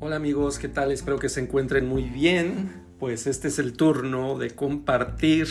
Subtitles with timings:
[0.00, 0.92] Hola amigos, ¿qué tal?
[0.92, 2.70] Espero que se encuentren muy bien.
[3.00, 5.48] Pues este es el turno de compartir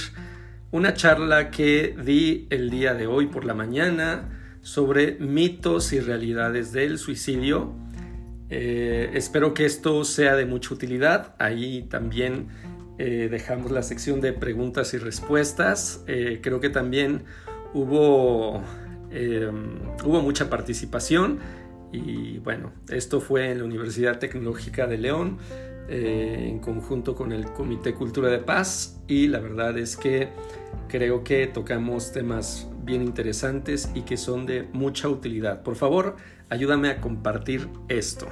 [0.71, 6.71] una charla que di el día de hoy por la mañana sobre mitos y realidades
[6.71, 7.73] del suicidio.
[8.49, 11.35] Eh, espero que esto sea de mucha utilidad.
[11.39, 12.47] Ahí también
[12.99, 16.05] eh, dejamos la sección de preguntas y respuestas.
[16.07, 17.25] Eh, creo que también
[17.73, 18.63] hubo,
[20.05, 21.39] hubo mucha participación
[21.91, 25.37] y bueno, esto fue en la Universidad Tecnológica de León
[25.89, 30.29] eh, en conjunto con el Comité Cultura de Paz y la verdad es que
[30.89, 35.63] creo que tocamos temas bien interesantes y que son de mucha utilidad.
[35.63, 36.17] Por favor,
[36.49, 38.27] ayúdame a compartir esto.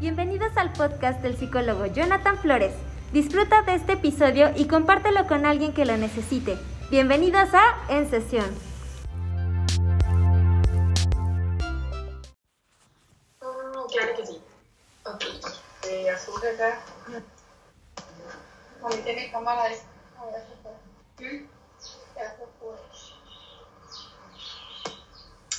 [0.00, 2.72] Bienvenidos al podcast del psicólogo Jonathan Flores
[3.12, 6.58] Disfruta de este episodio y compártelo con alguien que lo necesite.
[6.90, 8.54] Bienvenidos a En Sesión.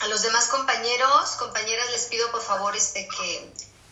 [0.02, 3.52] A los demás compañeros, compañeras, les pido por favor este, que,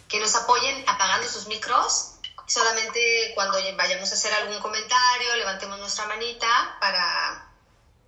[0.09, 2.17] que nos apoyen apagando sus micros
[2.48, 7.52] Solamente cuando vayamos a hacer algún comentario, levantemos nuestra manita para,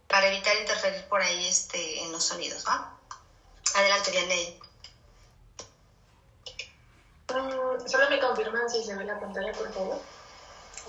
[0.08, 2.98] para evitar interferir por ahí este, en los sonidos, ¿va?
[3.76, 4.60] Adelante, Vianney.
[7.30, 10.02] Mm, solo me confirman si se ve la pantalla, por favor.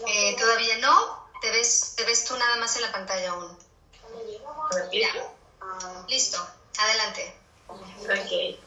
[0.07, 1.29] Eh, todavía no.
[1.41, 3.59] Te ves, te ves tú nada más en la pantalla aún.
[4.93, 5.11] Ya.
[6.09, 6.39] Listo.
[6.79, 7.37] Adelante.
[7.69, 8.59] Ok.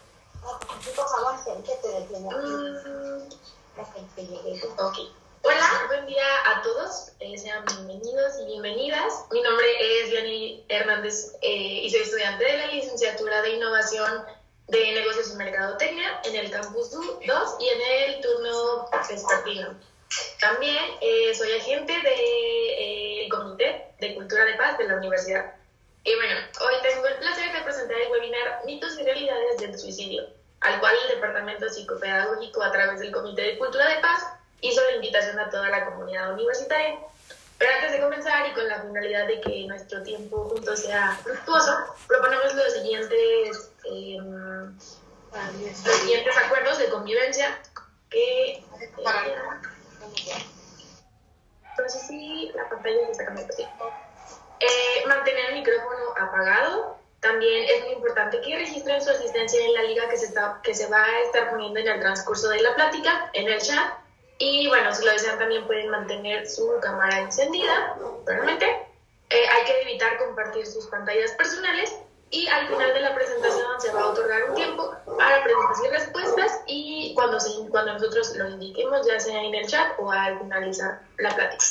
[3.76, 4.98] Ok.
[5.42, 7.12] Hola, buen día a todos.
[7.20, 9.26] Eh, sean bienvenidos y bienvenidas.
[9.32, 14.26] Mi nombre es Diany Hernández eh, y soy estudiante de la licenciatura de Innovación
[14.68, 17.22] de Negocios y Mercadotecnia en el Campus 2
[17.60, 19.80] y en el turno vespertino.
[20.40, 25.56] También eh, soy agente del Comité de Cultura de Paz de la Universidad.
[26.04, 30.43] Y bueno, hoy tengo el placer de presentar el webinar Mitos y Realidades del Suicidio
[30.64, 34.26] al cual el Departamento Psicopedagógico, a través del Comité de Cultura de Paz,
[34.62, 37.00] hizo la invitación a toda la comunidad universitaria.
[37.58, 41.72] Pero antes de comenzar y con la finalidad de que nuestro tiempo juntos sea fructuoso,
[42.08, 44.78] proponemos los siguientes, em,
[45.36, 47.60] los siguientes acuerdos de convivencia
[48.10, 48.52] que...
[48.52, 48.64] Eh,
[51.78, 53.68] no sé si la pantalla se está cambiando, sí.
[54.60, 59.84] Eh, mantener el micrófono apagado, también es muy importante que registren su asistencia en la
[59.84, 62.76] liga que se, está, que se va a estar poniendo en el transcurso de la
[62.76, 63.94] plática, en el chat.
[64.40, 67.96] Y bueno, si lo desean también pueden mantener su cámara encendida,
[68.26, 68.66] realmente.
[69.30, 71.96] Eh, hay que evitar compartir sus pantallas personales
[72.30, 75.90] y al final de la presentación se va a otorgar un tiempo para preguntas y
[75.90, 80.40] respuestas y cuando, se, cuando nosotros lo indiquemos, ya sea en el chat o al
[80.40, 81.64] finalizar la plática.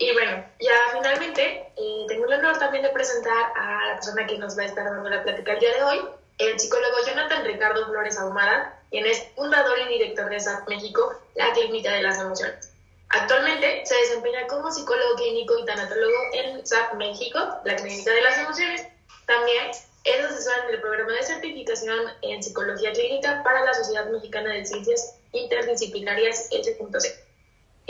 [0.00, 4.38] Y bueno, ya finalmente eh, tengo el honor también de presentar a la persona que
[4.38, 6.00] nos va a estar dando la plática el día de hoy,
[6.38, 11.52] el psicólogo Jonathan Ricardo Flores Ahumada, quien es fundador y director de SAP México, la
[11.52, 12.72] Clínica de las Emociones.
[13.10, 18.38] Actualmente se desempeña como psicólogo clínico y tanatólogo en SAP México, la Clínica de las
[18.38, 18.86] Emociones.
[19.26, 19.70] También
[20.04, 24.64] es asesor en el programa de certificación en psicología clínica para la Sociedad Mexicana de
[24.64, 26.78] Ciencias Interdisciplinarias S.C.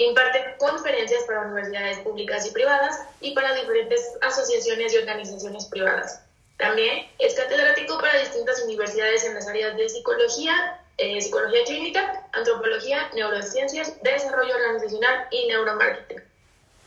[0.01, 6.23] Imparte conferencias para universidades públicas y privadas y para diferentes asociaciones y organizaciones privadas.
[6.57, 13.11] También es catedrático para distintas universidades en las áreas de psicología, eh, psicología clínica, antropología,
[13.15, 16.23] neurociencias, desarrollo organizacional y neuromarketing.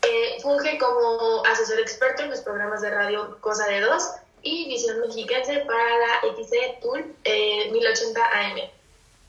[0.02, 4.10] Eh, funge como asesor experto en los programas de radio Cosa de Dos
[4.42, 8.73] y Visión Mexiquense para la XC Tool 1080 AM.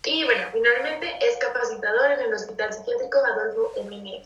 [0.05, 4.23] Y bueno, finalmente es capacitador en el Hospital Psiquiátrico Adolfo M.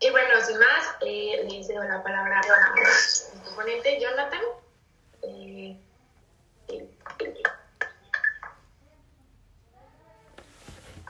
[0.00, 4.40] Y bueno, sin más, eh, le cedo la palabra a mi ponente Jonathan.
[5.22, 5.76] Eh,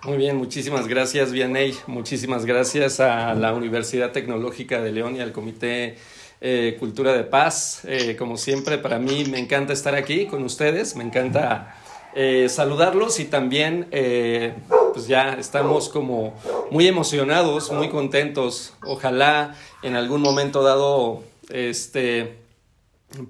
[0.06, 1.76] Muy bien, muchísimas gracias, Vianey.
[1.88, 5.98] Muchísimas gracias a la Universidad Tecnológica de León y al Comité
[6.40, 7.80] eh, Cultura de Paz.
[7.84, 11.74] Eh, como siempre, para mí me encanta estar aquí con ustedes, me encanta
[12.18, 14.54] eh, saludarlos y también eh,
[14.94, 16.32] pues ya estamos como
[16.70, 18.72] muy emocionados, muy contentos.
[18.86, 22.38] Ojalá en algún momento dado este,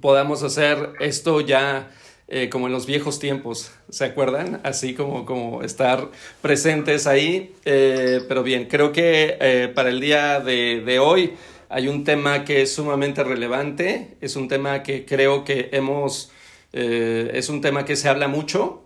[0.00, 1.90] podamos hacer esto ya
[2.28, 4.60] eh, como en los viejos tiempos, ¿se acuerdan?
[4.62, 6.08] Así como, como estar
[6.40, 7.56] presentes ahí.
[7.64, 11.34] pero bien, creo que para el día de, de hoy
[11.68, 16.30] hay un tema que es sumamente relevante, es un tema que creo que hemos,
[16.78, 18.82] eh, es un tema que se habla mucho.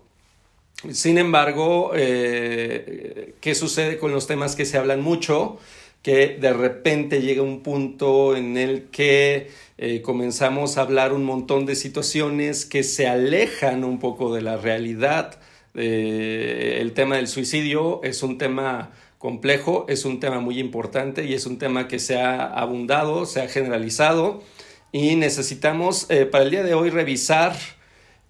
[0.91, 5.59] Sin embargo, eh, ¿qué sucede con los temas que se hablan mucho?
[6.01, 11.65] Que de repente llega un punto en el que eh, comenzamos a hablar un montón
[11.65, 15.39] de situaciones que se alejan un poco de la realidad.
[15.73, 21.45] el tema del suicidio es un tema complejo, es un tema muy importante y es
[21.45, 24.41] un tema que se ha abundado, se ha generalizado
[24.91, 27.55] y necesitamos eh, para el día de hoy revisar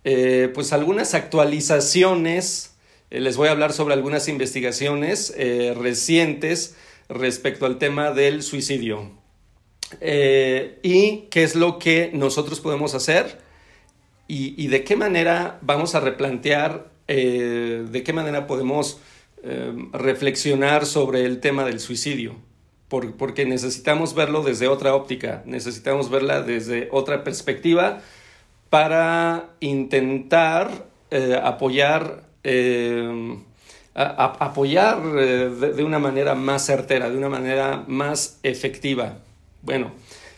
[0.03, 2.75] eh, pues algunas actualizaciones,
[3.09, 5.33] eh, les voy a hablar sobre algunas investigaciones
[5.75, 6.75] recientes
[7.09, 9.11] respecto al tema del suicidio.
[10.01, 13.39] Y qué es lo que nosotros podemos hacer
[14.27, 19.01] y, y de qué manera vamos a replantear, de qué manera podemos
[19.43, 22.35] Em, reflexionar sobre el tema del suicidio,
[22.87, 28.03] porque necesitamos verlo desde otra óptica, necesitamos verla desde otra perspectiva
[28.71, 33.43] para intentar eh, apoyar, em,
[33.93, 39.19] apoyar eh, de, una manera más certera, de una manera más efectiva.
[39.61, 39.91] Bueno,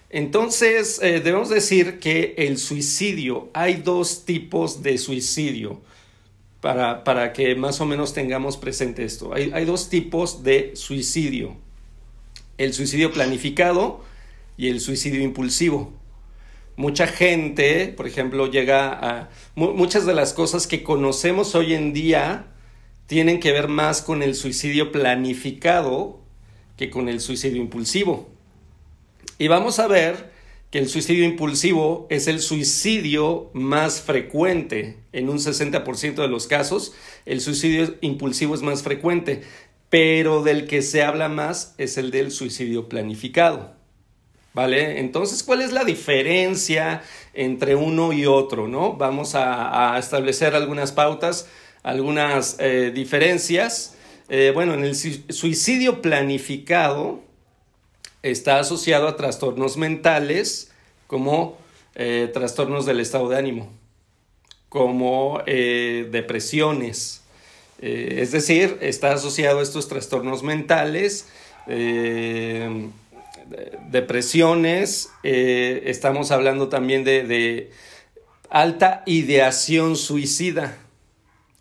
[0.10, 5.80] entonces eh, debemos decir que el suicidio, hay dos tipos de suicidio
[6.60, 9.32] para, que más o menos tengamos presente esto.
[9.36, 11.56] Hay, hay dos tipos de suicidio.
[12.58, 14.04] El suicidio planificado
[14.58, 15.94] y el suicidio impulsivo.
[16.76, 19.30] Mucha gente, por ejemplo, llega a...
[19.56, 22.48] Muchas de las cosas que conocemos hoy en día
[23.06, 26.22] tienen que ver más con el suicidio planificado
[26.78, 28.30] que con el suicidio impulsivo.
[29.38, 30.32] Y vamos a ver
[30.72, 34.98] que el suicidio impulsivo es el suicidio más frecuente.
[35.12, 36.94] En un 60% de los casos,
[37.28, 39.44] el suicidio impulsivo es más frecuente,
[39.90, 43.83] pero del que se habla más es el del suicidio planificado.
[44.54, 45.00] ¿Vale?
[45.00, 47.02] Entonces, ¿cuál es la diferencia
[47.34, 48.68] entre uno y otro?
[48.68, 48.94] ¿no?
[48.94, 51.48] Vamos a, establecer algunas pautas,
[51.82, 53.96] algunas eh, diferencias.
[54.30, 57.22] Eh, bueno, en el suicidio planificado,
[58.22, 60.72] está asociado a trastornos mentales
[61.08, 61.58] como
[61.96, 63.72] eh, trastornos del estado de ánimo,
[64.70, 67.22] como depresiones.
[67.80, 71.28] Es decir, está asociado a estos trastornos mentales,
[73.90, 77.72] depresiones, estamos hablando también de,
[78.50, 80.78] alta ideación suicida.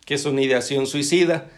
[0.04, 1.48] ¿Qué es una ideación suicida?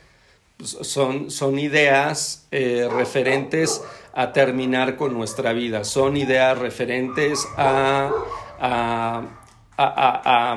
[0.57, 3.83] Pues son, son ideas referentes
[4.15, 8.13] a terminar con nuestra vida, son ideas referentes a,
[9.77, 10.57] a,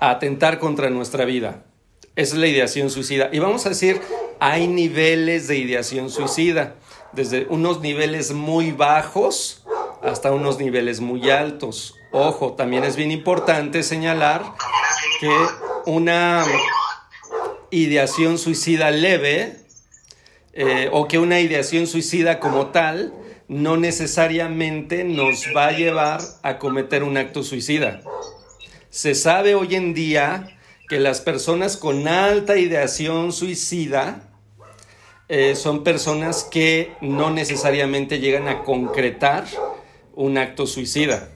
[0.00, 1.64] atentar contra nuestra vida.
[2.16, 3.30] Esa es la ideación suicida.
[3.32, 4.00] Y vamos a decir,
[4.40, 6.74] hay niveles de ideación suicida,
[7.12, 9.64] desde unos niveles muy bajos
[10.02, 11.94] hasta unos niveles muy altos.
[12.12, 14.42] Ojo, también es bien importante señalar
[15.20, 15.30] que
[15.86, 16.44] una
[17.70, 19.56] ideación suicida leve
[20.52, 23.12] eh, o que una ideación suicida como tal
[23.48, 28.00] no necesariamente nos va a llevar a cometer un acto suicida.
[28.90, 30.58] Se sabe hoy en día
[30.88, 34.27] que las personas con alta ideación suicida
[35.28, 39.44] eh, son personas que no necesariamente llegan a concretar
[40.14, 41.28] un acto suicida.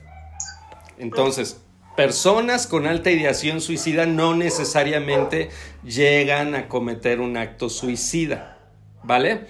[0.97, 1.57] Entonces,
[1.95, 5.49] personas con alta ideación suicida no necesariamente
[5.83, 8.57] llegan a cometer un acto suicida.
[9.03, 9.47] ¿Vale?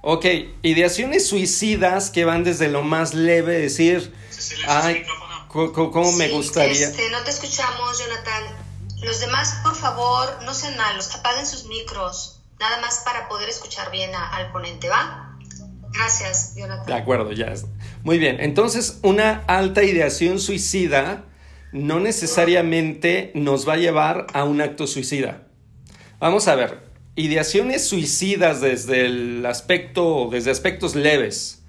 [0.00, 0.26] Ok,
[0.62, 4.12] ideaciones suicidas que van desde lo más leve, decir,
[4.66, 5.02] ay,
[5.48, 6.88] ¿cómo me gustaría?
[6.88, 8.44] Este, no te escuchamos, Jonathan.
[9.02, 13.90] Los demás, por favor, no sean malos, apaguen sus micros, nada más para poder escuchar
[13.90, 15.36] bien al ponente, ¿va?
[15.92, 16.86] Gracias, Jonathan.
[16.86, 17.52] De acuerdo, ya.
[18.02, 21.24] Muy bien, entonces una alta ideación suicida
[21.72, 25.48] no necesariamente nos va a llevar a un acto suicida.
[26.20, 26.80] Vamos a ver,
[27.16, 31.62] ideaciones suicidas desde el aspecto, desde aspectos leves.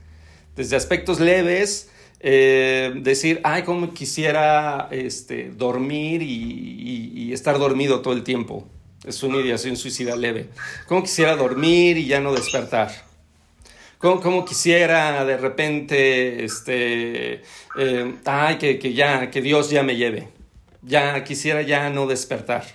[0.55, 1.89] Desde aspectos leves,
[2.19, 8.65] eh, decir, ay, cómo quisiera este, dormir y, estar dormido todo el tiempo.
[9.05, 10.49] Es una ideación suicida leve.
[10.87, 12.91] Cómo quisiera dormir y ya no despertar.
[13.97, 17.41] Cómo, quisiera de repente, este,
[17.77, 20.27] eh, ay, que, que ya, que Dios ya me lleve.
[20.81, 22.65] Ya quisiera ya no despertar.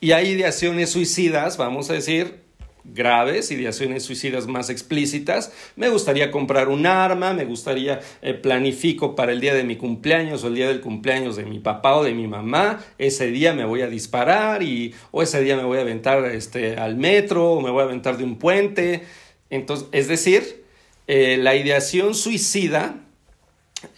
[0.00, 2.39] Y hay ideaciones suicidas, vamos a decir,
[2.84, 5.52] graves, ideaciones suicidas más explícitas.
[5.76, 10.44] Me gustaría comprar un arma, me gustaría eh, planifico para el día de mi cumpleaños
[10.44, 13.64] o el día del cumpleaños de mi papá o de mi mamá, ese día me
[13.64, 17.60] voy a disparar y o ese día me voy a aventar este al metro o
[17.60, 19.02] me voy a aventar de un puente.
[19.50, 20.64] Entonces, es decir,
[21.06, 22.96] eh, la ideación suicida,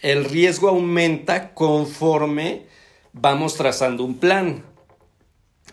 [0.01, 2.63] el riesgo aumenta conforme
[3.13, 4.63] vamos trazando un plan.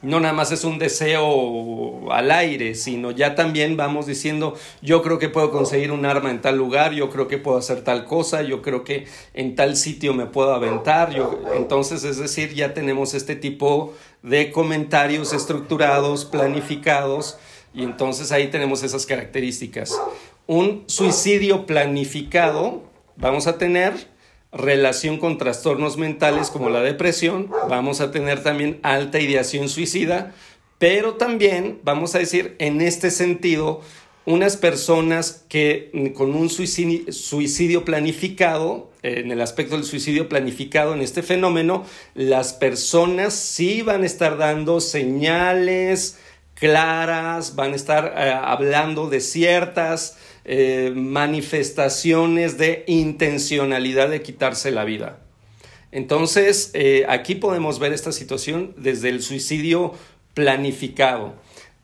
[0.03, 5.19] No nada más es un deseo al aire, sino ya también vamos diciendo, yo creo
[5.19, 8.41] que puedo conseguir un arma en tal lugar, yo creo que puedo hacer tal cosa,
[8.41, 11.15] yo creo que en tal sitio me puedo aventar.
[11.15, 11.41] Yo...
[11.55, 13.93] Entonces, es decir, ya tenemos este tipo
[14.23, 17.39] de comentarios estructurados, planificados,
[17.75, 20.01] y entonces ahí tenemos esas características.
[20.47, 22.83] Un suicidio planificado,
[23.17, 24.10] vamos a tener
[24.53, 30.35] relación con trastornos mentales como la depresión, vamos a tener también alta ideación suicida,
[30.79, 33.81] pero también vamos a decir en este sentido
[34.27, 41.23] unas personas que con un suicidio, planificado, en el aspecto del suicidio planificado, en este
[41.23, 46.19] fenómeno, las personas sí van a estar dando señales
[46.55, 50.19] claras, van a estar eh, hablando de ciertas
[50.53, 55.21] eh, manifestaciones de intencionalidad de quitarse la vida.
[55.93, 59.95] Entonces, eh, aquí podemos ver esta situación desde el suicidio
[60.35, 61.35] planificado.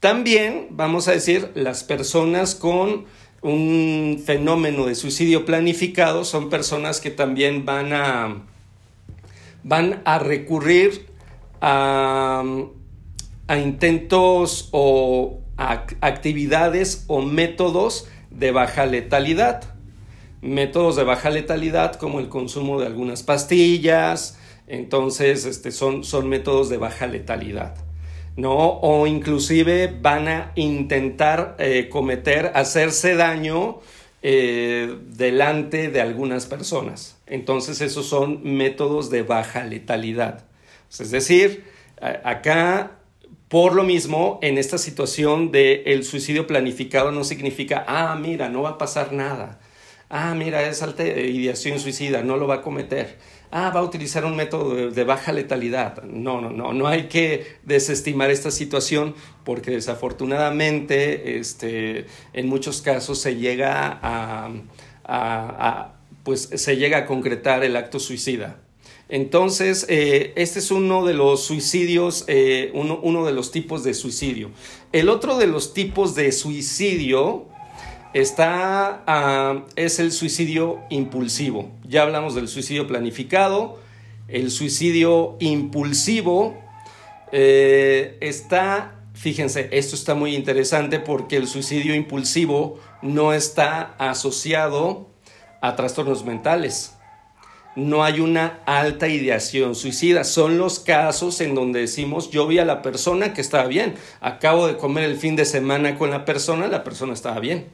[0.00, 3.04] También, vamos a decir, las personas con
[3.40, 8.42] un fenómeno de suicidio planificado son personas que también van a,
[9.62, 11.06] van a recurrir
[11.60, 12.42] a,
[13.46, 19.62] a intentos o a actividades o métodos de baja letalidad.
[20.42, 26.68] Métodos de baja letalidad como el consumo de algunas pastillas, entonces este, son, son métodos
[26.68, 27.74] de baja letalidad.
[28.36, 28.54] ¿no?
[28.54, 33.80] O inclusive van a intentar eh, cometer, hacerse daño
[34.22, 37.16] eh, delante de algunas personas.
[37.26, 40.44] Entonces esos son métodos de baja letalidad.
[40.90, 41.64] Es decir,
[42.00, 42.95] acá
[43.48, 48.62] por lo mismo, en esta situación del el suicidio planificado no significa, ah, mira, no
[48.62, 49.60] va a pasar nada.
[50.08, 53.18] Ah, mira, es alta ideación suicida, no lo va a cometer.
[53.52, 56.02] Ah, va a utilizar un método de, baja letalidad.
[56.02, 63.20] No, no, no, no hay que desestimar esta situación porque desafortunadamente este, en muchos casos
[63.20, 65.92] se llega a,
[66.24, 68.58] pues, se llega a concretar el acto suicida.
[69.08, 74.50] Entonces, eh, este es uno de los suicidios, eh, uno, de los tipos de suicidio.
[74.92, 77.46] El otro de los tipos de suicidio
[78.14, 81.70] está, ah, es el suicidio impulsivo.
[81.84, 83.78] Ya hablamos del suicidio planificado.
[84.26, 86.56] El suicidio impulsivo
[87.30, 95.06] eh, está, fíjense, esto está muy interesante porque el suicidio impulsivo no está asociado
[95.60, 96.95] a trastornos mentales
[97.76, 100.24] no hay una alta ideación suicida.
[100.24, 104.66] Son los casos en donde decimos, yo vi a la persona que estaba bien, acabo
[104.66, 107.66] de comer el fin de semana con la persona, la persona estaba bien.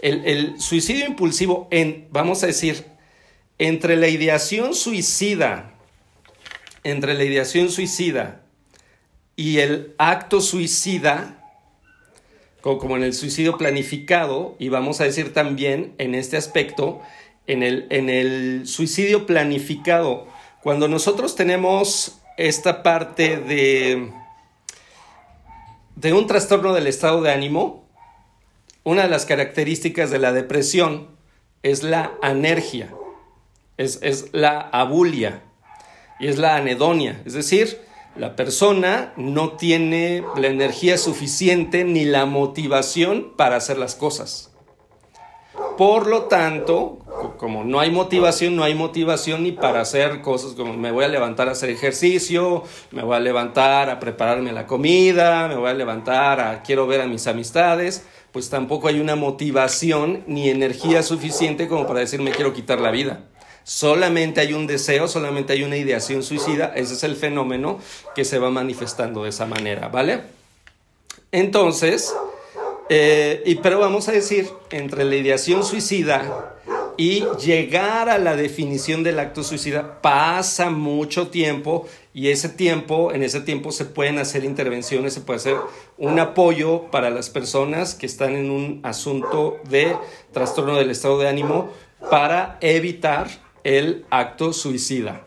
[0.00, 2.84] El, suicidio impulsivo, en, vamos a decir,
[3.58, 5.74] entre la ideación suicida,
[6.82, 8.42] entre la ideación suicida
[9.36, 11.38] y el acto suicida,
[12.60, 17.00] como en el suicidio planificado, y vamos a decir también en este aspecto,
[17.46, 20.26] en el, suicidio planificado,
[20.62, 24.12] cuando nosotros tenemos esta parte de,
[25.96, 27.88] de un trastorno del estado de ánimo,
[28.84, 31.08] una de las características de la depresión
[31.62, 32.92] es la anergia,
[33.76, 35.42] es, es la abulia
[36.18, 37.80] y es la anedonia, es decir,
[38.16, 44.51] la persona no tiene la energía suficiente ni la motivación para hacer las cosas.
[45.76, 46.98] Por lo tanto,
[47.36, 51.08] como no hay motivación, no hay motivación ni para hacer cosas como me voy a
[51.08, 55.74] levantar a hacer ejercicio, me voy a levantar a prepararme la comida, me voy a
[55.74, 61.68] levantar a quiero ver a mis amistades, pues tampoco hay una motivación ni energía suficiente
[61.68, 63.24] como para decir me quiero quitar la vida.
[63.64, 67.78] Solamente hay un deseo, solamente hay una ideación suicida, ese es el fenómeno
[68.14, 70.22] que se va manifestando de esa manera, ¿vale?
[71.30, 72.14] Entonces,
[72.88, 76.56] eh, y, pero vamos a decir, entre la ideación suicida
[76.96, 83.22] y llegar a la definición del acto suicida pasa mucho tiempo y ese tiempo, en
[83.22, 85.56] ese tiempo se pueden hacer intervenciones, se puede hacer
[85.96, 89.96] un apoyo para las personas que están en un asunto de
[90.32, 91.70] trastorno del estado de ánimo
[92.10, 93.28] para evitar
[93.64, 95.24] el acto suicida.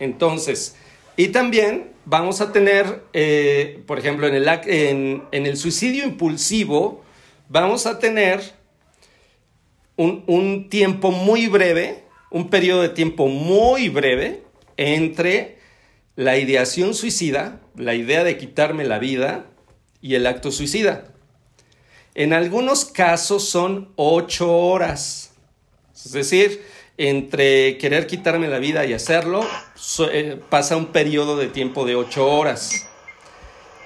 [0.00, 0.74] Entonces,
[1.16, 7.02] y también vamos a tener, eh, por ejemplo, en el, en el suicidio impulsivo,
[7.48, 8.40] vamos a tener
[9.96, 14.42] un, tiempo muy breve, un periodo de tiempo muy breve
[14.76, 15.58] entre
[16.16, 19.46] la ideación suicida, la idea de quitarme la vida
[20.00, 21.12] y el acto suicida.
[22.14, 25.32] En algunos casos son ocho horas.
[25.94, 26.62] Es decir,
[26.96, 29.44] entre querer quitarme la vida y hacerlo,
[30.12, 32.88] eh, pasa un periodo de tiempo de ocho horas.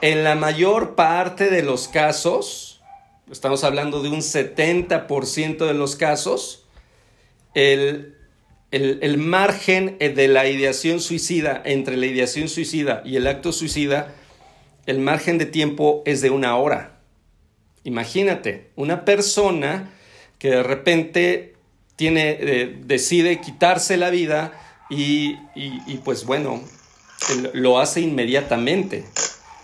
[0.01, 2.81] En la mayor parte de los casos,
[3.31, 6.67] estamos hablando de un 70% de los casos,
[7.55, 8.15] el,
[8.71, 14.15] el, margen de la ideación suicida, entre la ideación suicida y el acto suicida,
[14.87, 17.01] el margen de tiempo es de una hora.
[17.85, 19.91] Imagínate, una persona
[20.39, 21.58] que de repente
[21.99, 24.53] tiene, eh, decide quitarse la vida
[24.89, 25.35] y,
[26.05, 26.63] pues bueno,
[27.53, 29.05] lo hace inmediatamente.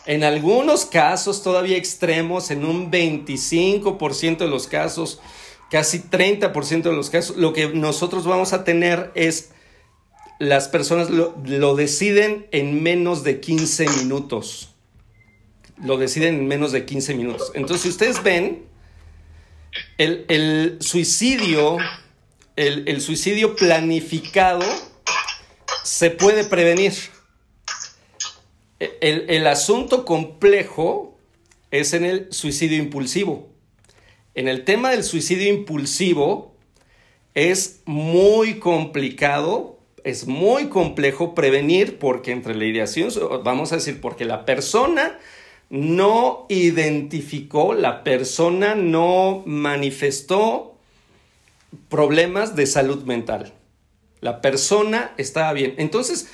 [0.05, 5.21] En algunos casos todavía extremos, en un 25% de los casos,
[5.71, 9.51] casi 30% de los casos, lo que nosotros vamos a tener es
[10.41, 14.75] las personas lo, lo, deciden en menos de 15 minutos.
[15.85, 17.53] Lo deciden en menos de 15 minutos.
[17.55, 18.65] Entonces, si ustedes ven,
[19.99, 21.79] el, el suicidio
[22.57, 24.65] el, suicidio planificado
[25.83, 26.93] se puede prevenir.
[28.79, 31.17] El, el, asunto complejo
[31.71, 33.49] es en el suicidio impulsivo.
[34.35, 36.55] En el tema del suicidio impulsivo
[37.35, 43.11] es muy complicado, es muy complejo prevenir porque entre la ideación,
[43.43, 45.19] vamos a decir, porque la persona
[45.71, 50.74] no identificó, la persona no manifestó
[51.89, 53.55] problemas de salud mental.
[54.21, 55.75] La persona estaba bien.
[55.79, 56.29] Entonces,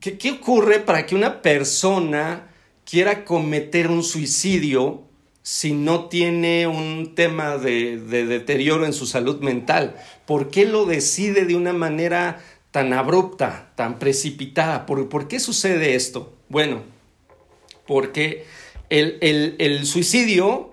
[0.00, 2.50] ¿qué, ocurre para que una persona
[2.84, 5.02] quiera cometer un suicidio
[5.42, 9.96] si no tiene un tema de, deterioro en su salud mental?
[10.26, 14.86] ¿Por qué lo decide de una manera tan abrupta, tan precipitada?
[14.86, 16.32] ¿Por, qué sucede esto?
[16.48, 16.82] Bueno,
[17.86, 18.46] porque
[18.88, 19.18] el,
[19.58, 20.69] el suicidio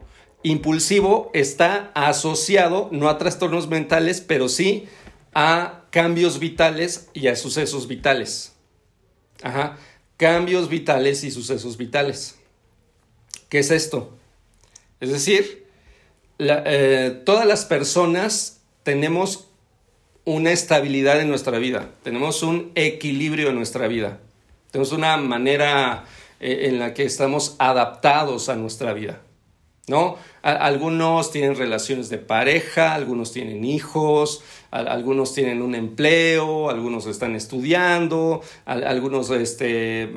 [0.47, 4.87] impulsivo está asociado no a trastornos mentales, pero sí
[5.33, 8.53] a cambios vitales y a sucesos vitales.
[9.43, 9.77] Ajá,
[10.17, 12.36] cambios vitales y sucesos vitales.
[13.49, 14.17] ¿Qué es esto?
[14.99, 15.67] Es decir,
[16.39, 19.47] eh, todas las personas tenemos
[20.25, 24.19] una estabilidad en nuestra vida, tenemos un equilibrio en nuestra vida,
[24.71, 26.05] tenemos una manera
[26.39, 29.21] eh, en la que estamos adaptados a nuestra vida.
[29.88, 30.17] ¿No?
[30.41, 38.41] algunos tienen relaciones de pareja, algunos tienen hijos, algunos tienen un empleo, algunos están estudiando,
[38.65, 40.10] algunos este,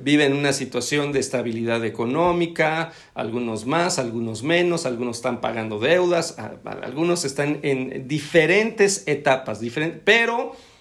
[0.00, 6.36] viven una situación de estabilidad económica, algunos más, algunos menos, algunos están pagando deudas,
[6.82, 9.60] algunos están en diferentes etapas,
[10.04, 10.75] pero mm,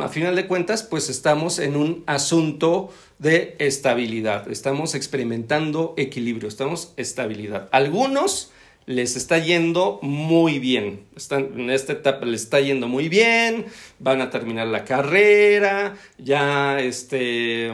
[0.00, 4.50] a final de cuentas, pues estamos en un asunto de estabilidad.
[4.50, 7.68] Estamos experimentando equilibrio, estamos estabilidad.
[7.72, 8.52] Algunos
[8.86, 11.04] les está yendo muy bien.
[11.16, 13.66] Están, en esta etapa les está yendo muy bien,
[13.98, 17.70] van a terminar la carrera, ya este,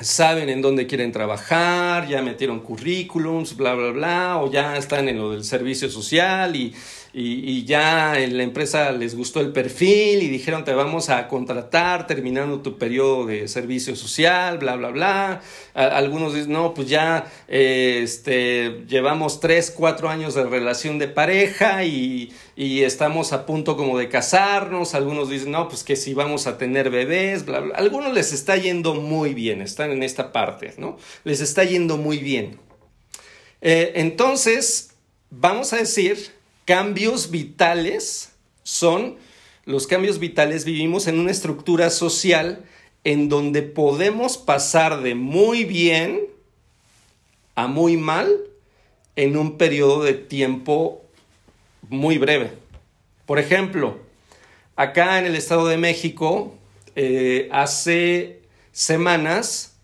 [0.00, 5.18] saben en dónde quieren trabajar, ya metieron currículums, bla, bla, bla, o ya están en
[5.18, 6.74] lo del servicio social y
[7.12, 12.06] y, ya en la empresa les gustó el perfil y dijeron te vamos a contratar
[12.06, 15.40] terminando tu periodo de servicio social, bla, bla, bla.
[15.74, 22.32] algunos dicen, no, pues ya este, llevamos tres, cuatro años de relación de pareja y,
[22.54, 24.94] y estamos a punto como de casarnos.
[24.94, 27.74] Algunos dicen, no, pues que si vamos a tener bebés, bla, bla.
[27.74, 30.96] Algunos les está yendo muy bien, están en esta parte, ¿no?
[31.24, 32.58] Les está yendo muy bien.
[33.62, 34.90] Eh, entonces,
[35.30, 36.39] vamos a decir
[36.70, 38.30] cambios vitales
[38.62, 39.16] son,
[39.64, 42.64] los cambios vitales vivimos en una estructura social
[43.02, 46.20] en donde podemos pasar de muy bien
[47.56, 48.32] a muy mal
[49.16, 51.02] en un periodo de tiempo
[51.88, 52.52] muy breve.
[53.26, 53.98] Por ejemplo,
[54.76, 56.54] acá en el Estado de México,
[56.94, 59.74] eh, hace semanas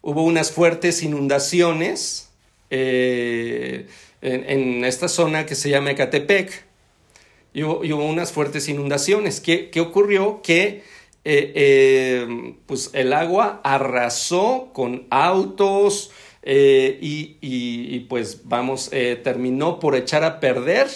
[0.00, 2.30] hubo unas fuertes inundaciones.
[2.68, 3.86] Eh,
[4.22, 6.64] en, esta zona que se llama Ecatepec.
[7.54, 9.40] Y hubo, unas fuertes inundaciones.
[9.40, 10.40] ¿Qué, ocurrió?
[10.42, 10.84] Que
[11.24, 16.10] eh, eh, pues el agua arrasó con autos
[16.42, 18.90] eh, y, pues vamos,
[19.22, 20.88] terminó por echar a perder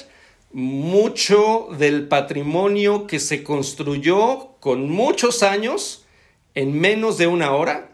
[0.53, 6.07] mucho del patrimonio que se construyó con muchos años
[6.55, 7.91] en menos de una hora.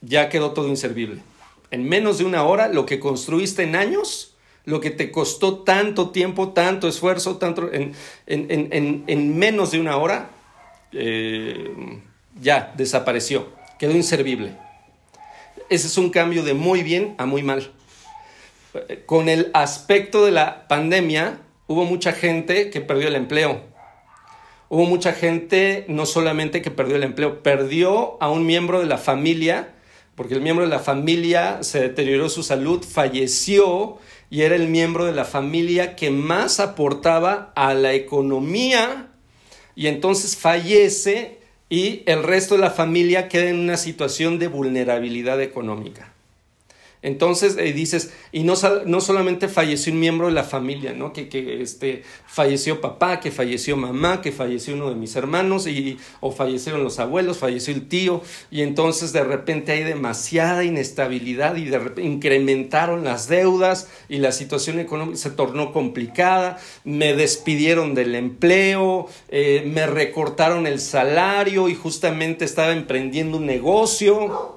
[0.00, 1.20] Ya quedó todo inservible
[1.74, 6.10] en menos de una hora lo que construiste en años, lo que te costó tanto
[6.10, 10.30] tiempo, tanto esfuerzo, tanto en, menos de una hora,
[10.92, 12.00] eh,
[12.40, 14.56] ya desapareció, quedó inservible.
[15.68, 17.70] Ese es un cambio de muy bien a muy mal.
[19.06, 23.62] con el aspecto de la pandemia, hubo mucha gente que perdió el empleo.
[24.68, 28.98] Hubo mucha gente no solamente que perdió el empleo, perdió a un miembro de la
[28.98, 29.73] familia,
[30.14, 33.98] porque el miembro de la familia se deterioró su salud, falleció
[34.30, 39.08] y era el miembro de la familia que más aportaba a la economía
[39.74, 45.40] y entonces fallece y el resto de la familia queda en una situación de vulnerabilidad
[45.40, 46.13] económica.
[47.04, 48.54] Entonces eh, dices, y no,
[48.86, 51.12] no, solamente falleció un miembro de la familia, ¿no?
[51.12, 55.98] Que, que, este, falleció papá, que falleció mamá, que falleció uno de mis hermanos, y,
[56.20, 61.66] o fallecieron los abuelos, falleció el tío, y entonces de repente hay demasiada inestabilidad y
[61.66, 68.14] de repente incrementaron las deudas y la situación económica se tornó complicada, me despidieron del
[68.14, 74.54] empleo, eh, me recortaron el salario y justamente estaba emprendiendo un negocio.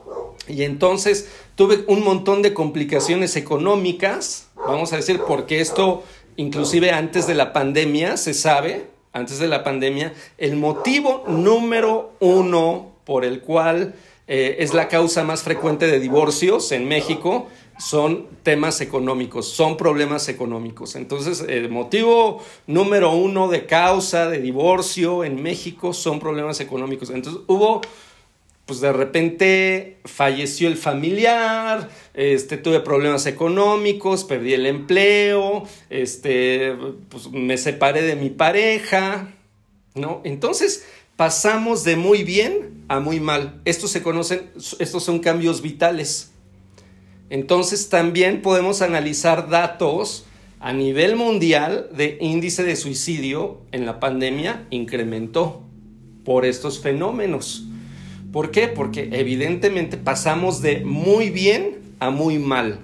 [0.48, 1.28] Y entonces
[1.58, 6.04] tuve un montón de complicaciones económicas, vamos a decir, porque esto,
[6.36, 12.92] inclusive antes de la pandemia, se sabe, antes de la pandemia, el motivo número uno
[13.06, 13.96] por el cual
[14.28, 17.48] eh, es la causa más frecuente de divorcios en México
[17.80, 20.96] son temas económicos, son problemas económicos.
[20.96, 27.10] Entonces, el motivo número uno de causa de divorcio en México son problemas económicos.
[27.10, 27.82] Entonces, hubo
[28.68, 36.76] pues de repente falleció el familiar, este, tuve problemas económicos, perdí el empleo, este,
[37.08, 39.34] pues me separé de mi pareja,
[39.96, 40.20] ¿no?
[40.26, 43.62] Entonces pasamos de muy bien a muy mal.
[43.64, 46.32] Estos se conocen, estos son cambios vitales.
[47.30, 50.26] Entonces también podemos analizar datos
[50.60, 55.62] a nivel mundial de índice de suicidio en la pandemia incrementó
[56.26, 57.67] por estos fenómenos.
[58.38, 58.68] ¿Por qué?
[58.68, 62.82] Porque evidentemente pasamos de muy bien a muy mal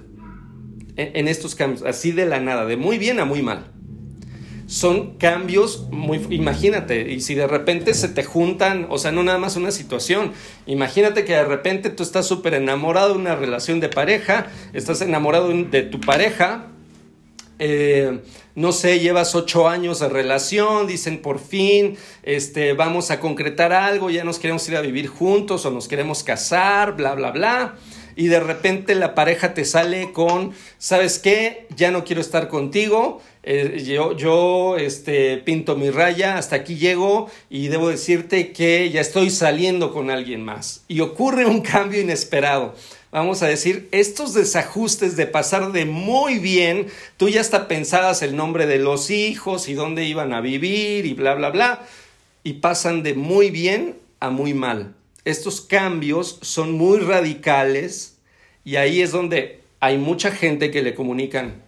[0.96, 3.70] en, estos cambios, así de la nada, de muy bien a muy mal.
[4.66, 9.38] Son cambios muy, imagínate, y si de repente se te juntan, o sea, no nada
[9.38, 10.32] más una situación,
[10.66, 15.50] imagínate que de repente tú estás súper enamorado de una relación de pareja, estás enamorado
[15.50, 16.66] de tu pareja,
[17.60, 18.18] eh,
[18.54, 24.10] no sé, llevas ocho años de relación, dicen por fin, este, vamos a concretar algo,
[24.10, 27.74] ya nos queremos ir a vivir juntos o nos queremos casar, bla, bla, bla.
[28.16, 31.66] Y de repente la pareja te sale con, ¿sabes qué?
[31.74, 37.28] Ya no quiero estar contigo, eh, yo, yo este, pinto mi raya, hasta aquí llego
[37.50, 40.84] y debo decirte que ya estoy saliendo con alguien más.
[40.86, 42.74] Y ocurre un cambio inesperado
[43.14, 48.34] vamos a decir, estos desajustes de pasar de muy bien, tú ya hasta pensabas el
[48.34, 51.86] nombre de los hijos y dónde iban a vivir y bla, bla, bla,
[52.42, 54.96] y pasan de muy bien a muy mal.
[55.24, 58.16] Estos cambios son muy radicales
[58.64, 61.62] y ahí es donde hay mucha gente que le comunican,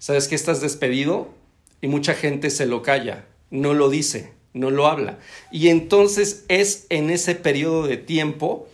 [0.00, 1.32] ¿sabes que estás despedido?
[1.80, 5.20] Y mucha gente se lo calla, no lo dice, no lo habla.
[5.52, 8.66] Y entonces es en ese periodo de tiempo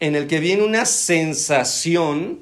[0.00, 2.40] en el que viene una sensación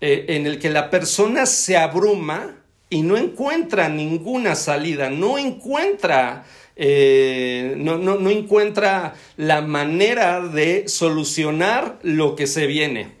[0.00, 2.56] eh, en el que la persona se abruma
[2.90, 6.44] y no encuentra ninguna salida, no encuentra,
[6.76, 13.12] eh, no, no, encuentra la manera de solucionar lo que se viene.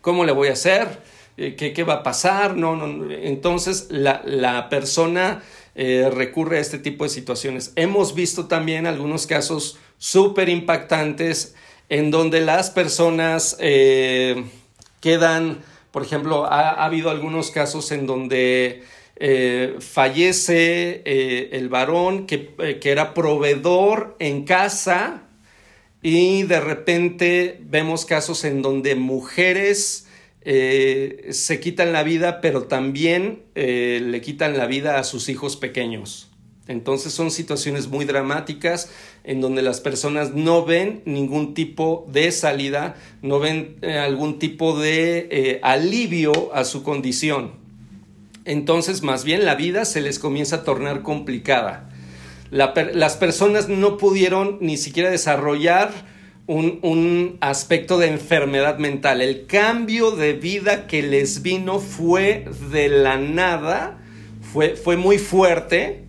[0.00, 0.88] ¿Cómo le voy a hacer?
[1.36, 2.56] Eh, ¿Qué, ¿Qué, va a pasar?
[2.56, 5.42] No, no, entonces la, la persona
[5.76, 7.72] recurre a este tipo de situaciones.
[7.74, 11.54] Hemos visto también algunos casos súper impactantes
[11.90, 14.44] en donde las personas eh,
[15.00, 15.58] quedan,
[15.90, 18.84] por ejemplo, ha, habido algunos casos en donde
[19.16, 25.24] eh, fallece eh, el varón que, que, era proveedor en casa
[26.00, 30.06] y de repente vemos casos en donde mujeres
[30.42, 36.30] se quitan la vida, pero también le quitan la vida a sus hijos pequeños.
[36.66, 38.90] Entonces son situaciones muy dramáticas
[39.24, 44.78] en donde las personas no ven ningún tipo de salida, no ven eh, algún tipo
[44.78, 47.52] de eh, alivio a su condición.
[48.44, 51.90] Entonces más bien la vida se les comienza a tornar complicada.
[52.50, 55.92] las personas no pudieron ni siquiera desarrollar
[56.46, 59.20] un, un, aspecto de enfermedad mental.
[59.20, 63.98] El cambio de vida que les vino fue de la nada,
[64.52, 66.02] fue, fue muy fuerte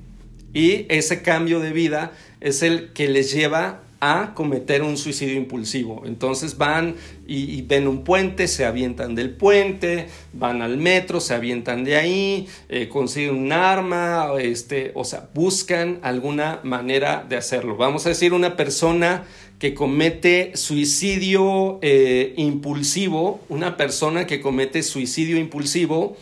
[0.52, 6.02] y ese cambio de vida es el que les lleva a cometer un suicidio impulsivo.
[6.06, 6.96] Entonces van
[7.28, 12.48] y, ven un puente, se avientan del puente, van al metro, se avientan de ahí,
[12.68, 17.78] eh, consiguen un arma, este, o sea, buscan alguna manera de hacerlo.
[17.78, 19.24] Vamos a decir una persona
[19.60, 26.18] que comete suicidio eh, impulsivo, una persona que comete suicidio impulsivo,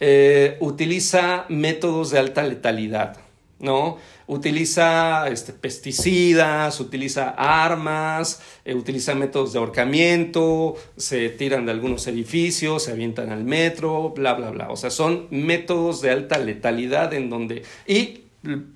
[0.00, 3.18] eh, utiliza métodos de alta letalidad,
[3.60, 3.98] ¿no?
[4.26, 12.84] Utiliza este, pesticidas, utiliza armas, eh, utiliza métodos de ahorcamiento, se tiran de algunos edificios,
[12.84, 14.70] se avientan al metro, bla, bla, bla.
[14.70, 17.62] O sea, son métodos de alta letalidad en donde...
[17.86, 18.22] y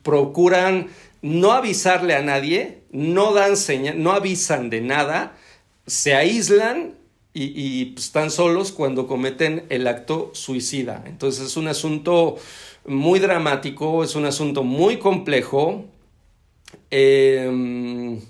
[0.02, 0.88] procuran
[1.22, 5.36] no avisarle a nadie, no dan señal, no avisan de nada,
[5.86, 6.94] se aíslan
[7.38, 11.02] y, pues, están solos cuando cometen el acto suicida.
[11.06, 12.36] Entonces es un asunto
[12.86, 15.84] muy dramático, es un asunto muy complejo
[16.90, 18.20] em,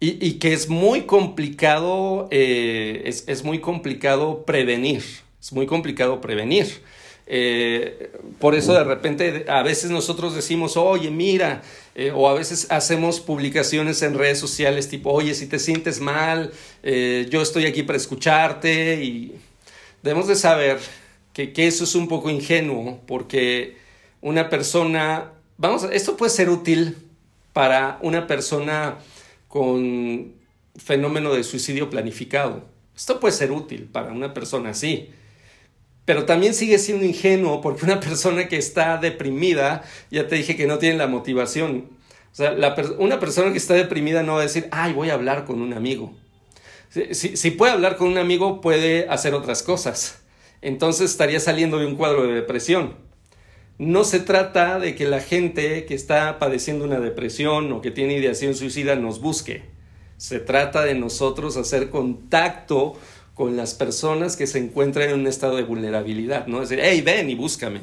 [0.00, 5.02] y, que es muy complicado, eh, es muy complicado prevenir,
[5.40, 6.82] es muy complicado prevenir.
[7.28, 11.62] Eh, por eso de repente a veces nosotros decimos, oye, mira,
[11.96, 16.52] eh, o a veces hacemos publicaciones en redes sociales tipo, oye, si te sientes mal,
[16.82, 19.34] yo estoy aquí para escucharte y
[20.02, 20.78] debemos de saber
[21.44, 23.76] que, eso es un poco ingenuo porque
[24.20, 26.96] una persona, vamos, esto puede ser útil
[27.52, 28.96] para una persona
[29.48, 30.32] con
[30.76, 32.64] fenómeno de suicidio planificado.
[32.96, 35.10] Esto puede ser útil para una persona así
[36.06, 40.66] pero también sigue siendo ingenuo porque una persona que está deprimida, ya te dije que
[40.66, 41.90] no tiene la motivación.
[42.32, 42.56] O sea,
[42.98, 45.74] una persona que está deprimida no va a decir, ay, voy a hablar con un
[45.74, 46.14] amigo.
[47.10, 50.20] Si puede hablar con un amigo, puede hacer otras cosas.
[50.62, 52.94] Entonces estaría saliendo de un cuadro de depresión.
[53.78, 58.16] No se trata de que la gente que está padeciendo una depresión o que tiene
[58.16, 59.64] ideación suicida nos busque.
[60.16, 62.98] Se trata de nosotros hacer contacto
[63.34, 66.62] con las personas que se encuentran en un estado de vulnerabilidad, ¿no?
[66.62, 67.80] Es decir, hey, ven y búscame.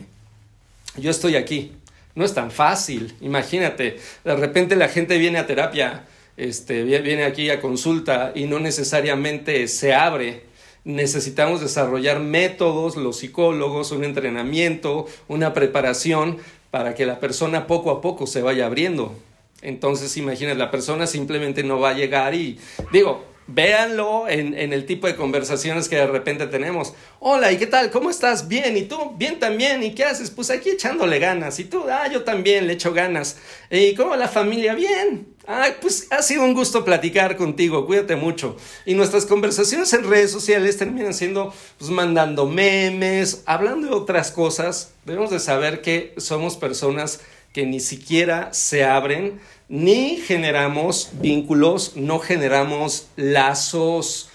[0.98, 1.74] Yo estoy aquí.
[2.16, 3.14] No es tan fácil.
[3.22, 6.06] Imagínate, de repente la gente viene a terapia,
[6.38, 10.44] este, viene aquí a consulta y no necesariamente se abre.
[10.86, 16.38] Necesitamos desarrollar métodos, los psicólogos, un entrenamiento, una preparación
[16.72, 19.16] para que la persona poco a poco se vaya abriendo.
[19.62, 22.60] Entonces, imagínate, la persona simplemente no va a llegar y,
[22.92, 26.94] digo, Véanlo en, el tipo de conversaciones que de repente tenemos.
[27.20, 27.92] Hola, ¿y qué tal?
[27.92, 28.48] ¿Cómo estás?
[28.48, 29.14] Bien, ¿y tú?
[29.18, 29.84] Bien también.
[29.84, 30.32] ¿Y qué haces?
[30.32, 31.60] Pues aquí echándole ganas.
[31.60, 31.84] ¿Y tú?
[31.90, 33.38] Ah, yo también le echo ganas.
[33.70, 34.74] ¿Y cómo la familia?
[34.76, 35.28] Bien.
[35.46, 38.56] Ah, pues ha sido un gusto platicar contigo, cuídate mucho.
[38.86, 44.94] Y nuestras conversaciones en redes sociales terminan siendo, pues mandando memes, hablando de otras cosas.
[45.04, 47.20] Debemos de saber que somos personas
[47.52, 49.40] que ni siquiera se abren,
[49.74, 54.30] ni generamos vínculos, no generamos lazos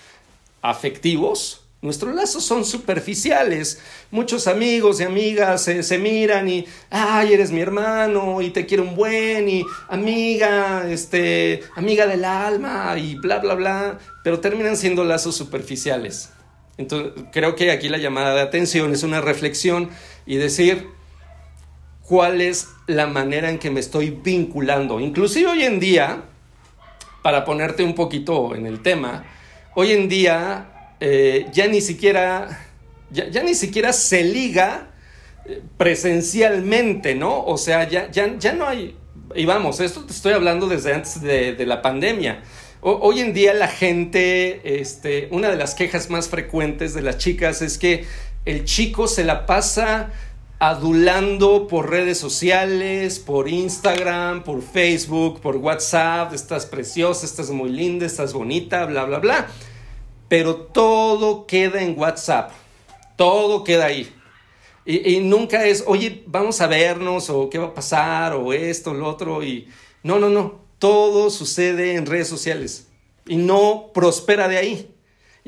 [0.62, 1.62] afectivos.
[1.80, 3.80] Nuestros lazos son superficiales.
[4.10, 8.96] Muchos amigos y amigas se, miran y, ay, eres mi hermano y te quiero un
[8.96, 15.36] buen y amiga, este, amiga del alma y bla, bla, bla, pero terminan siendo lazos
[15.36, 16.30] superficiales.
[16.78, 19.88] Entonces, creo que aquí la llamada de atención es una reflexión
[20.26, 20.97] y decir,
[22.08, 24.98] cuál es la manera en que me estoy vinculando.
[24.98, 26.22] Inclusive hoy en día,
[27.22, 29.24] para ponerte un poquito en el tema,
[29.74, 32.66] hoy en día eh, ya ni siquiera,
[33.10, 34.88] ya, ni siquiera se liga
[35.44, 37.44] eh, presencialmente, ¿no?
[37.44, 38.96] O sea, ya, ya, ya no hay,
[39.34, 42.42] y vamos, esto te estoy hablando desde antes de, la pandemia.
[42.80, 47.60] hoy en día la gente, este, una de las quejas más frecuentes de las chicas
[47.60, 48.06] es que
[48.46, 50.10] el chico se la pasa
[50.58, 58.06] adulando por redes sociales, por Instagram, por Facebook, por WhatsApp, estás preciosa, estás muy linda,
[58.06, 59.46] estás bonita, bla, bla, bla.
[60.28, 62.50] Pero todo queda en WhatsApp,
[63.16, 64.12] todo queda ahí.
[64.84, 69.06] Y, nunca es, oye, vamos a vernos o qué va a pasar o esto, lo
[69.06, 69.42] otro.
[69.44, 69.68] Y
[70.02, 72.88] no, no, no, todo sucede en redes sociales
[73.26, 74.94] y no prospera de ahí.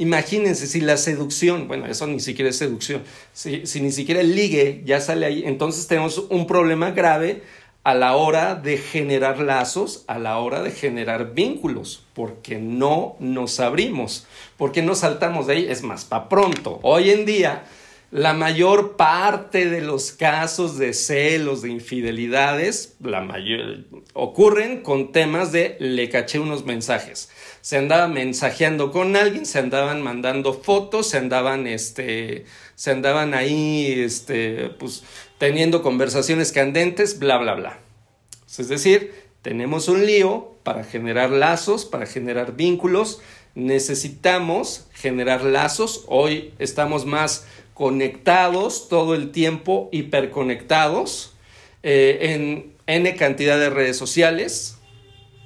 [0.01, 3.03] Imagínense si la seducción, bueno, eso ni siquiera es seducción,
[3.35, 7.43] si, ni siquiera el ligue ya sale ahí, entonces tenemos un problema grave
[7.85, 13.61] a la hora de generar lazos, a la hora de generar vínculos, porque no nos
[13.61, 16.81] abrimos, porque no saltamos de ahí, es más, para pronto.
[16.81, 17.65] Hoy en día,
[18.11, 23.85] la mayor parte de los casos de celos, de infidelidades, la mayor,
[24.15, 27.29] ocurren con temas de le caché unos mensajes
[27.61, 32.45] se andaba mensajeando con alguien, se andaban mandando fotos, se andaban, este,
[32.75, 35.03] se andaban ahí, este, pues,
[35.39, 37.79] teniendo conversaciones candentes, bla, bla, bla.
[38.59, 43.21] Es decir, tenemos un lío para generar lazos, para generar vínculos.
[43.55, 46.05] Necesitamos generar lazos.
[46.09, 51.35] Hoy estamos más conectados todo el tiempo, hiperconectados
[51.83, 54.77] eh, en N cantidad de redes sociales,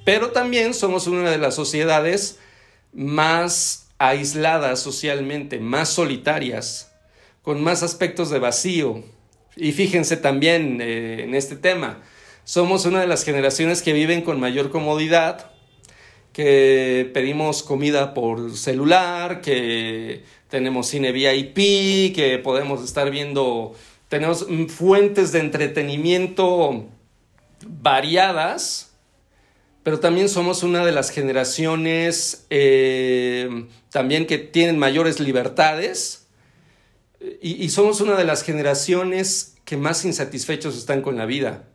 [0.05, 2.39] pero también somos una de las sociedades
[2.93, 6.93] más aisladas socialmente, más solitarias,
[7.41, 9.03] con más aspectos de vacío.
[9.57, 12.01] Y fíjense también eh, en este tema,
[12.43, 15.51] somos una de las generaciones que viven con mayor comodidad,
[16.31, 23.73] que pedimos comida por celular, que tenemos cine VIP, que podemos estar viendo,
[24.09, 26.85] tenemos fuentes de entretenimiento
[27.65, 28.84] variadas,
[29.85, 36.25] pero también somos una de las generaciones eh, también que tienen mayores libertades
[37.39, 41.67] y, somos una de las generaciones que más insatisfechos están con la vida.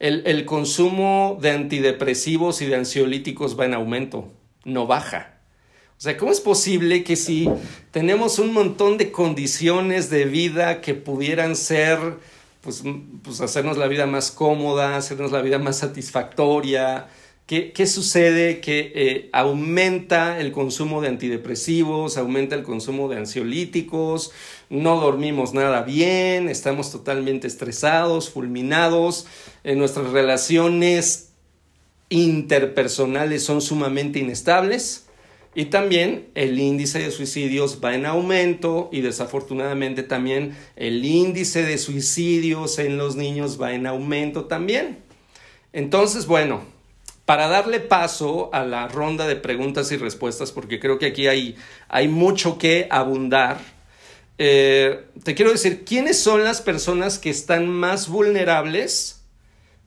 [0.00, 4.32] El, el, consumo de antidepresivos y de ansiolíticos va en aumento,
[4.64, 5.38] no baja.
[5.96, 7.48] O sea, ¿cómo es posible que si
[7.92, 11.98] tenemos un montón de condiciones de vida que pudieran ser,
[12.62, 12.82] pues,
[13.22, 17.06] pues hacernos la vida más cómoda, hacernos la vida más satisfactoria,
[17.48, 18.60] ¿Qué, ¿Qué, sucede?
[18.60, 24.32] Que eh, aumenta el consumo de antidepresivos, aumenta el consumo de ansiolíticos,
[24.68, 29.26] no dormimos nada bien, estamos totalmente estresados, fulminados,
[29.64, 31.30] eh, nuestras relaciones
[32.10, 35.06] interpersonales son sumamente inestables
[35.54, 41.78] y también el índice de suicidios va en aumento y desafortunadamente también el índice de
[41.78, 44.98] suicidios en los niños va en aumento también.
[45.72, 46.76] Entonces, bueno,
[47.28, 51.56] para darle paso a la ronda de preguntas y respuestas, porque creo que aquí hay,
[51.90, 53.58] hay mucho que abundar,
[54.38, 59.20] eh, te quiero decir, ¿quiénes son las personas que están más vulnerables?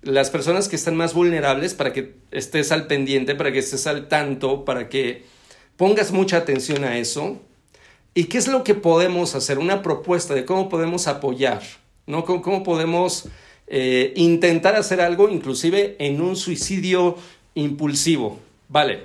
[0.04, 4.08] Las personas que están más vulnerables para que estés al pendiente, para que estés al
[4.08, 5.25] tanto, para que
[5.77, 7.41] pongas mucha atención a eso.
[8.13, 9.58] ¿Y qué es lo que podemos hacer?
[9.58, 11.63] Una propuesta de cómo podemos apoyar,
[12.06, 12.23] ¿no?
[12.23, 13.30] cómo podemos
[13.74, 17.16] eh, intentar hacer algo, inclusive en un suicidio
[17.56, 18.38] impulsivo.
[18.68, 19.04] Vale,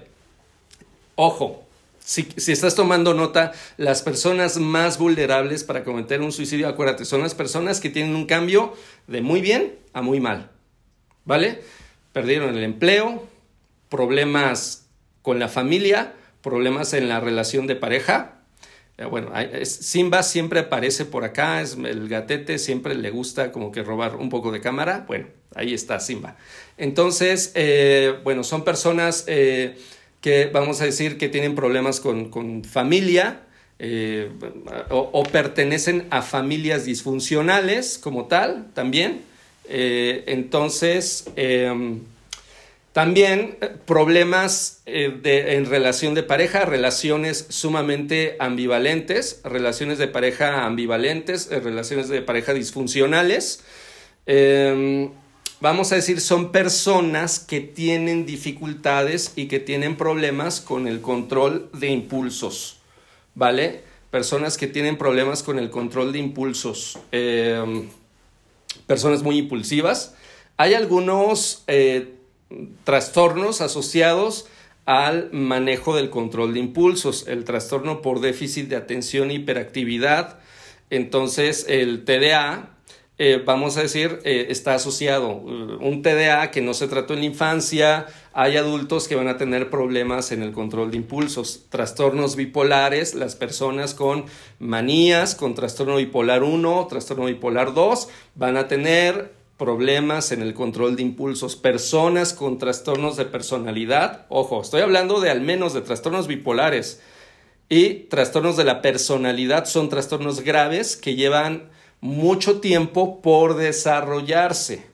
[1.15, 1.63] ojo,
[2.01, 7.21] si, si, estás tomando nota, las personas más vulnerables para cometer un suicidio, acuérdate, son
[7.21, 8.75] las personas que tienen un cambio
[9.07, 10.51] de muy bien a muy mal.
[11.25, 11.63] ¿Vale?
[12.13, 13.25] Perdieron el empleo,
[13.89, 14.89] problemas
[15.23, 18.36] con la familia, problemas en la relación de pareja,
[19.05, 19.31] bueno,
[19.65, 24.31] Simba siempre aparece por acá, es el gatete, siempre le gusta como que robar un
[24.31, 25.05] poco de cámara.
[25.07, 26.37] Bueno, ahí está Simba.
[26.79, 29.77] Entonces, eh, bueno, son personas eh,
[30.23, 33.43] que vamos a decir que tienen problemas con, familia
[34.91, 39.21] o, o, pertenecen a familias disfuncionales como tal también.
[39.69, 42.01] entonces, em,
[42.97, 51.51] también eh, problemas eh, en relación de pareja, relaciones sumamente ambivalentes, relaciones de pareja ambivalentes,
[51.51, 53.63] eh, relaciones de pareja disfuncionales.
[54.25, 55.11] Em,
[55.61, 61.69] vamos a decir, son personas que tienen dificultades y que tienen problemas con el control
[61.75, 62.79] de impulsos,
[63.35, 63.83] ¿vale?
[64.11, 67.91] Personas que tienen problemas con el control de impulsos, em,
[68.87, 70.15] personas muy impulsivas.
[70.57, 71.63] Hay algunos
[72.85, 74.47] trastornos asociados
[74.85, 80.39] al manejo del control de impulsos, el trastorno por déficit de atención e hiperactividad.
[80.91, 82.71] Entonces, el TDA,
[83.19, 85.33] eh, vamos a decir, eh, está asociado.
[85.33, 89.71] Un TDA que no se trató en la infancia, hay adultos que van a tener
[89.71, 91.65] problemas en el control de impulsos.
[91.69, 94.27] Trastornos bipolares, las personas con
[94.61, 100.97] manías, con trastorno bipolar 1, trastorno bipolar 2, van a tener problemas en el control
[100.97, 106.27] de impulsos, personas con trastornos de personalidad, ojo, estoy hablando de al menos de trastornos
[106.27, 107.01] bipolares
[107.69, 114.85] y trastornos de la personalidad son trastornos graves que llevan mucho tiempo por desarrollarse.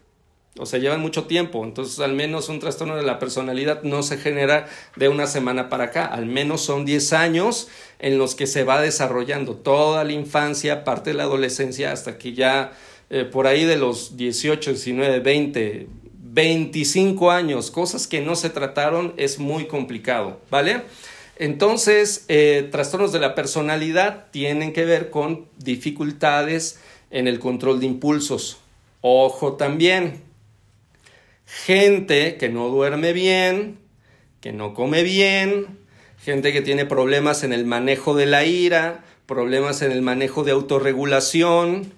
[0.59, 1.65] O sea, llevan mucho tiempo.
[1.65, 5.85] Entonces, al menos un trastorno de la personalidad no se genera de una semana para
[5.85, 6.05] acá.
[6.05, 11.11] Al menos son 10 años en los que se va desarrollando toda la infancia, parte
[11.11, 12.73] de la adolescencia, hasta que ya
[13.13, 19.13] eh, por ahí de los 18, 19, 20, 25 años, cosas que no se trataron,
[19.19, 20.81] es muy complicado, ¿vale?
[21.37, 26.81] Entonces, eh, trastornos de la personalidad tienen que ver con dificultades
[27.11, 28.61] en el control de impulsos.
[29.03, 30.23] Ojo también,
[31.45, 33.77] gente que no duerme bien,
[34.41, 35.67] que no come bien,
[36.17, 40.53] gente que tiene problemas en el manejo de la ira, problemas en el manejo de
[40.53, 41.93] autorregulación,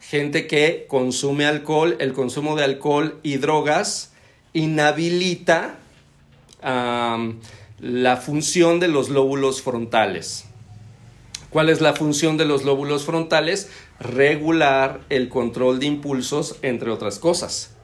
[0.00, 4.12] gente que consume alcohol, el consumo de alcohol y drogas
[4.52, 5.78] inhabilita
[6.62, 10.44] la función de los lóbulos frontales.
[11.50, 13.70] ¿Cuál es la función de los lóbulos frontales?
[14.00, 17.74] Regular el control de impulsos, entre otras cosas.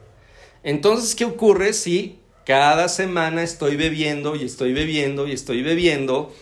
[0.62, 6.32] Entonces, ¿qué ocurre si cada semana estoy bebiendo y estoy bebiendo y estoy bebiendo?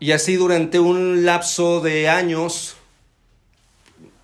[0.00, 2.76] Y así durante un lapso de años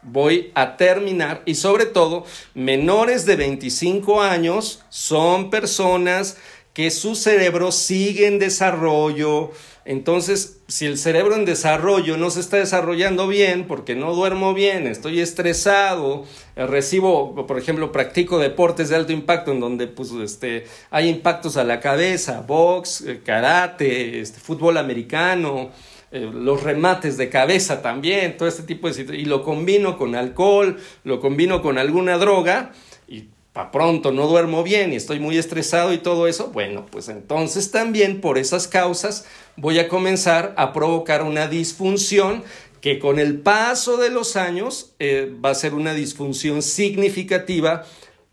[0.03, 2.24] voy a terminar y sobre todo
[2.55, 6.36] menores de 25 años son personas
[6.72, 9.50] que su cerebro sigue en desarrollo.
[9.84, 14.86] Entonces, si el cerebro en desarrollo no se está desarrollando bien, porque no duermo bien,
[14.86, 16.24] estoy estresado,
[16.55, 21.57] eh, recibo, por ejemplo, practico deportes de alto impacto en donde pues, este, hay impactos
[21.57, 25.70] a la cabeza, box, eh, karate, este, fútbol americano,
[26.12, 30.14] eh, los remates de cabeza también, todo este tipo de situaciones, y lo combino con
[30.14, 32.72] alcohol, lo combino con alguna droga,
[33.08, 37.08] y para pronto no duermo bien y estoy muy estresado y todo eso, bueno, pues
[37.08, 42.42] entonces también por esas causas voy a comenzar a provocar una disfunción
[42.82, 47.84] que con el paso de los años eh, va a ser una disfunción significativa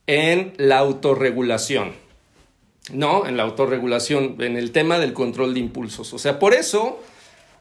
[0.08, 1.94] en la autorregulación.
[2.92, 3.28] ¿No?
[3.28, 6.12] En la autorregulación, en el tema del control de impulsos.
[6.12, 7.00] O sea, por eso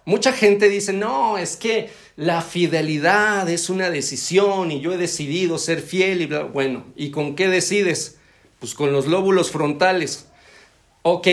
[0.08, 5.58] mucha gente dice, no, es que la fidelidad es una decisión y yo he decidido
[5.58, 6.44] ser fiel y bla.
[6.44, 8.16] Bueno, ¿y con qué decides?
[8.58, 10.26] Pues con los lóbulos frontales.
[11.02, 11.28] Ok,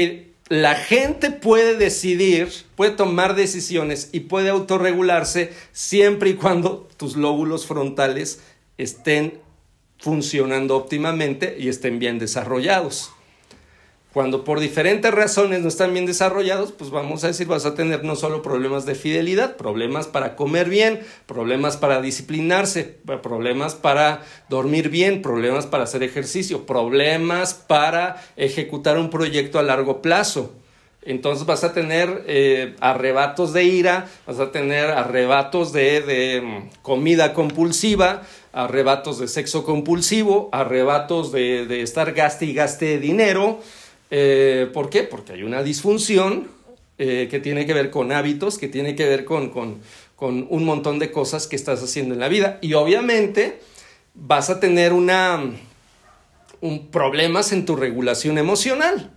[0.50, 7.66] la gente puede decidir, puede tomar decisiones y puede autorregularse siempre y cuando tus lóbulos
[7.66, 8.42] frontales
[8.78, 9.40] estén
[10.00, 13.15] funcionando óptimamente y estén bien desarrollados.
[14.16, 18.06] Cuando por diferentes razones no están bien desarrollados, pues vamos a decir, vas a tener
[18.06, 24.88] no solo problemas de fidelidad, problemas para comer bien, problemas para disciplinarse, problemas para dormir
[24.88, 30.54] bien, problemas para hacer ejercicio, problemas para ejecutar un proyecto a largo plazo.
[31.02, 36.70] Entonces vas a tener eh, arrebatos de ira, vas a tener arrebatos de, de, mm,
[36.84, 38.22] comida compulsiva,
[38.54, 43.60] arrebatos de sexo compulsivo, arrebatos de, de estar gaste y gaste dinero,
[44.18, 45.04] eh, ¿Por qué?
[45.04, 46.48] Porque hay una disfunción
[46.98, 49.52] eh, que tiene que ver con hábitos, que tiene que ver con,
[50.22, 52.58] un montón de cosas que estás haciendo en la vida.
[52.62, 53.60] Y obviamente
[54.14, 55.44] vas a tener una,
[56.62, 59.12] un problemas en tu regulación emocional.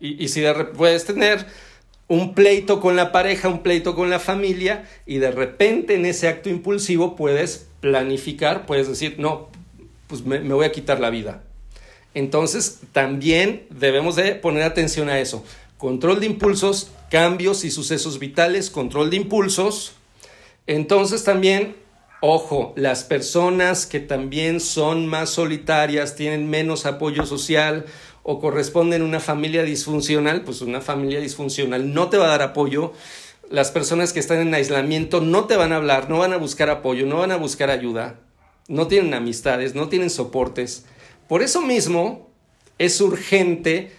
[0.00, 1.46] Y, si de, puedes tener
[2.06, 6.28] un pleito con la pareja, un pleito con la familia, y de repente en ese
[6.28, 9.48] acto impulsivo puedes planificar, puedes decir, no,
[10.08, 11.42] pues me voy a quitar la vida
[12.14, 15.44] entonces, también debemos de poner atención a eso.
[15.78, 19.94] Control de impulsos, cambios y sucesos vitales, control de impulsos.
[20.66, 21.74] Entonces también,
[22.20, 27.86] ojo, las personas que también son más solitarias, tienen menos apoyo social
[28.22, 32.42] o corresponden a una familia disfuncional, pues una familia disfuncional no te va a dar
[32.42, 32.92] apoyo.
[33.50, 36.70] Las personas que están en aislamiento no te van a hablar, no van a buscar
[36.70, 38.20] apoyo, no van a buscar ayuda,
[38.68, 40.84] no tienen amistades, no tienen soportes.
[41.32, 42.28] Por eso mismo
[42.76, 43.90] es urgente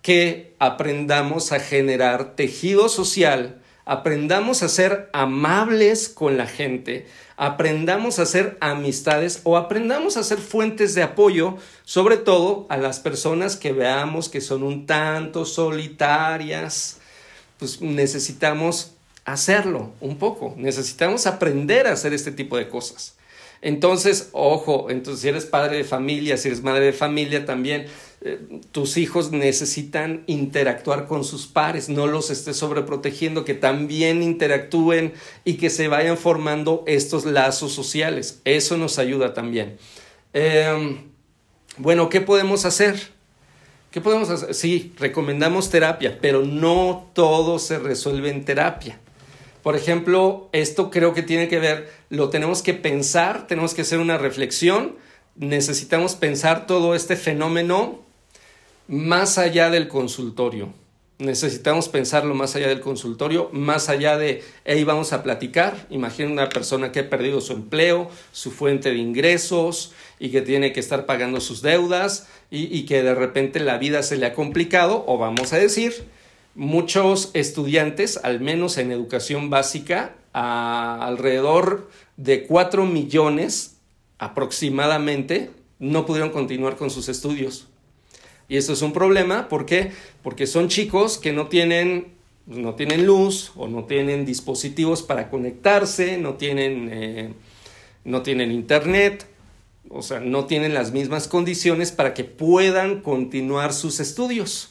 [0.00, 7.06] que aprendamos a generar tejido social, aprendamos a ser amables con la gente,
[7.36, 12.98] aprendamos a hacer amistades o aprendamos a ser fuentes de apoyo, sobre todo a las
[12.98, 16.96] personas que veamos que son un tanto solitarias.
[17.58, 18.92] Pues necesitamos
[19.26, 23.19] hacerlo un poco, necesitamos aprender a hacer este tipo de cosas.
[23.62, 27.86] Entonces, ojo, entonces si eres padre de familia, si eres madre de familia también,
[28.22, 28.38] eh,
[28.72, 35.12] tus hijos necesitan interactuar con sus pares, no los estés sobreprotegiendo, que también interactúen
[35.44, 38.40] y que se vayan formando estos lazos sociales.
[38.44, 39.76] Eso nos ayuda también.
[40.32, 41.10] Em,
[41.76, 43.08] bueno, ¿qué podemos hacer?
[43.90, 44.54] ¿Qué podemos hacer?
[44.54, 49.00] Sí, recomendamos terapia, pero no todo se resuelve en terapia.
[49.62, 53.98] Por ejemplo, esto creo que tiene que ver, lo tenemos que pensar, tenemos que hacer
[53.98, 54.96] una reflexión,
[55.36, 58.00] necesitamos pensar todo este fenómeno
[58.88, 60.72] más allá del consultorio.
[61.18, 65.86] Necesitamos pensarlo más allá del consultorio, más allá de, hey, vamos a platicar.
[65.90, 70.72] Imagina una persona que ha perdido su empleo, su fuente de ingresos y que tiene
[70.72, 74.32] que estar pagando sus deudas y, y que de repente la vida se le ha
[74.32, 76.06] complicado, o vamos a decir,
[76.54, 83.76] muchos estudiantes, al menos en educación básica, alrededor de 4 millones
[84.18, 87.66] aproximadamente, no pudieron continuar con sus estudios.
[88.48, 89.92] Y eso es un problema, ¿por qué?
[90.22, 92.08] Porque son chicos que no tienen,
[92.46, 97.32] no tienen luz o no tienen dispositivos para conectarse, no tienen, eh,
[98.04, 99.26] no tienen internet,
[99.88, 104.70] o sea, no tienen las mismas condiciones para que puedan continuar sus estudios.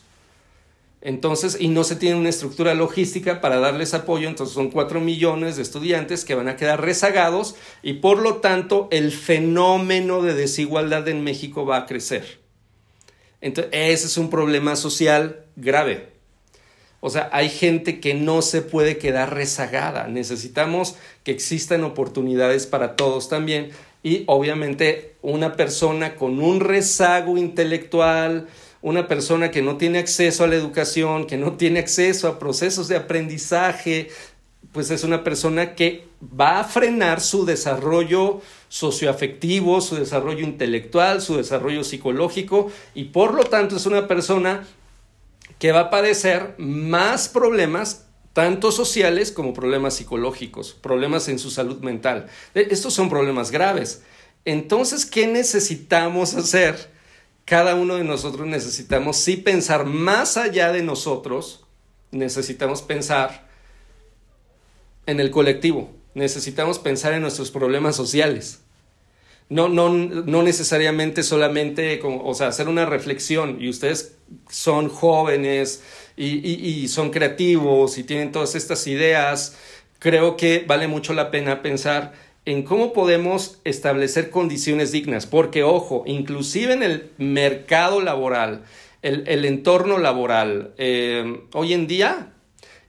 [1.01, 5.55] Entonces, y no se tiene una estructura logística para darles apoyo, entonces son cuatro millones
[5.55, 11.07] de estudiantes que van a quedar rezagados y por lo tanto el fenómeno de desigualdad
[11.07, 12.39] en México va a crecer.
[13.39, 16.09] Entonces, ese es un problema social grave.
[17.01, 20.07] O sea, hay gente que no se puede quedar rezagada.
[20.07, 23.69] Necesitamos que existan oportunidades para todos también.
[24.03, 28.47] Y obviamente una persona con un rezago intelectual,
[28.82, 32.88] una persona que no tiene acceso a la educación, que no tiene acceso a procesos
[32.88, 34.09] de aprendizaje,
[34.71, 41.38] pues es una persona que va a frenar su desarrollo socioafectivo, su desarrollo intelectual, su
[41.38, 44.65] desarrollo psicológico y por lo tanto es una persona
[45.57, 51.80] que va a padecer más problemas tanto sociales como problemas psicológicos, problemas en su salud
[51.80, 52.27] mental.
[52.53, 54.03] E, estos son problemas graves.
[54.45, 56.98] Entonces, ¿qué necesitamos hacer?
[57.49, 61.65] Cada uno de nosotros necesitamos sí pensar más allá de nosotros,
[62.11, 63.49] necesitamos pensar
[65.07, 68.59] en el colectivo, necesitamos pensar en nuestros problemas sociales.
[69.49, 74.15] No, no, no necesariamente solamente, o sea, hacer una reflexión y ustedes
[74.51, 75.81] son jóvenes
[76.15, 79.57] y, son creativos y tienen todas estas ideas,
[79.97, 82.13] creo que vale mucho la pena pensar
[82.49, 88.63] en cómo podemos establecer condiciones dignas, porque ojo, inclusive en el mercado laboral,
[89.03, 92.33] el, entorno laboral, eh, hoy en día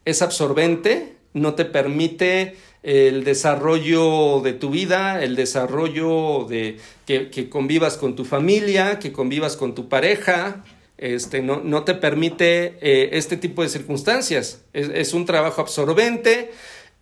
[0.06, 7.98] es absorbente, no te permite el desarrollo de tu vida, el desarrollo de que, convivas
[7.98, 10.64] con tu familia, que convivas con tu pareja,
[10.96, 14.62] este, no, no te permite eh, este tipo de circunstancias.
[14.72, 16.50] Es, un trabajo absorbente.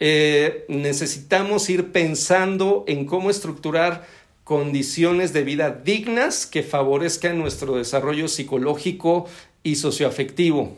[0.01, 4.07] Eh, necesitamos ir pensando en cómo estructurar
[4.45, 9.27] condiciones de vida dignas que favorezcan nuestro desarrollo psicológico
[9.63, 10.77] y socioafectivo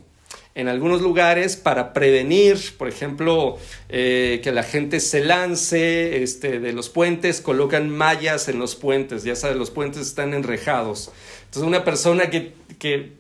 [0.55, 3.57] en algunos lugares para prevenir, por ejemplo,
[3.89, 9.23] eh, que la gente se lance este, de los puentes, colocan mallas en los puentes,
[9.23, 11.13] ya sabes, los puentes están enrejados.
[11.45, 13.13] Entonces una persona que, que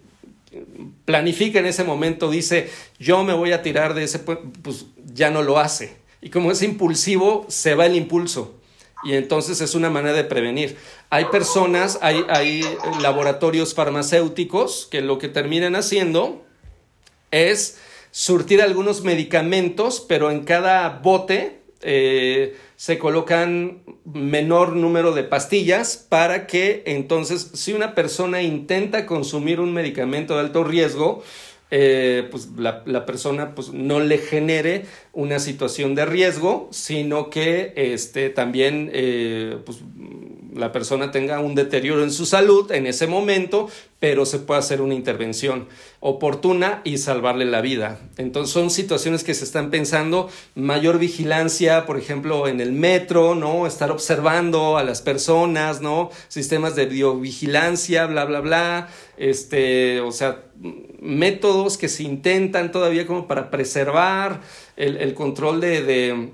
[1.04, 5.42] planifica en ese momento dice, yo me voy a tirar de ese pues ya no
[5.42, 5.96] lo hace.
[6.20, 8.54] Y como es impulsivo, se va el impulso.
[9.02, 10.76] Y entonces es una manera de prevenir.
[11.08, 12.62] Hay personas, hay, hay
[13.00, 16.44] laboratorios farmacéuticos que lo que terminan haciendo
[17.30, 17.78] es
[18.10, 26.46] surtir algunos medicamentos, pero en cada bote eh, se colocan menor número de pastillas para
[26.46, 31.22] que entonces si una persona intenta consumir un medicamento de alto riesgo,
[31.70, 38.30] eh, pues la, persona pues, no le genere una situación de riesgo, sino que este,
[38.30, 39.80] también eh, pues,
[40.54, 44.80] la persona tenga un deterioro en su salud en ese momento, pero se puede hacer
[44.80, 45.68] una intervención
[46.00, 48.00] oportuna y salvarle la vida.
[48.16, 53.66] Entonces son situaciones que se están pensando, mayor vigilancia, por ejemplo, en el metro, ¿no?
[53.66, 56.10] Estar observando a las personas, ¿no?
[56.28, 58.88] Sistemas de biovigilancia, bla, bla, bla.
[59.18, 60.44] Este, o sea,
[61.00, 64.40] métodos que se intentan todavía como para preservar
[64.76, 66.30] el, control de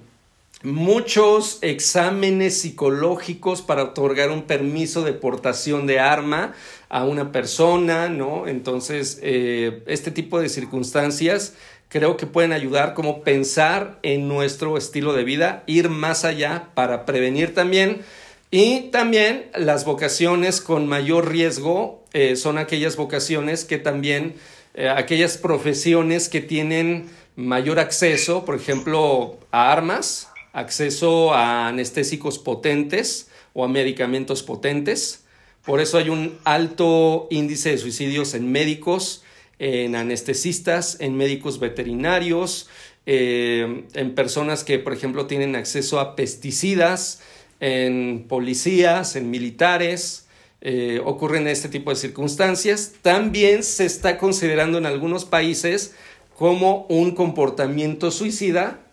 [0.67, 6.55] muchos exámenes psicológicos para otorgar un permiso de portación de arma
[6.89, 8.49] a una persona, ¿no?
[8.49, 11.55] Entonces, eh, este tipo de circunstancias
[11.89, 17.07] creo que pueden ayudar como pensar en nuestro estilo de vida, ir más allá para
[17.07, 18.01] prevenir también.
[18.51, 24.35] Y también las vocaciones con mayor riesgo eh, son aquellas vocaciones que también,
[24.75, 33.29] eh, aquellas profesiones que tienen mayor acceso, por ejemplo, a armas, acceso a anestésicos potentes
[33.53, 35.27] o a medicamentos potentes.
[35.63, 39.23] Por eso hay un alto índice de suicidios en médicos,
[39.59, 42.71] en anestesistas, en médicos veterinarios,
[43.05, 47.21] eh, en personas que, por ejemplo, tienen acceso a pesticidas,
[47.61, 50.27] en policías, en militares.
[50.63, 52.95] Eh, ocurren este tipo de circunstancias.
[53.03, 55.95] También se está considerando en algunos países
[56.35, 58.86] como un comportamiento suicida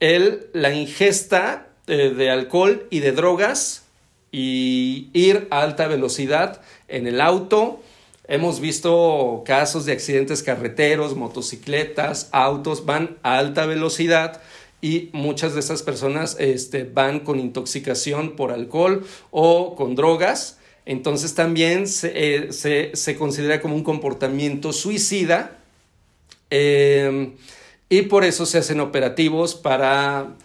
[0.00, 3.84] el, la ingesta eh, de alcohol y de drogas
[4.32, 7.80] y ir a alta velocidad en el auto.
[8.28, 14.42] Hemos visto casos de accidentes carreteros, motocicletas, autos van a alta velocidad
[14.82, 20.58] y muchas de esas personas este, van con intoxicación por alcohol o con drogas.
[20.86, 25.58] Entonces también se, eh, se, considera como un comportamiento suicida.
[26.50, 27.32] Eh,
[27.88, 30.36] y por eso se hacen operativos para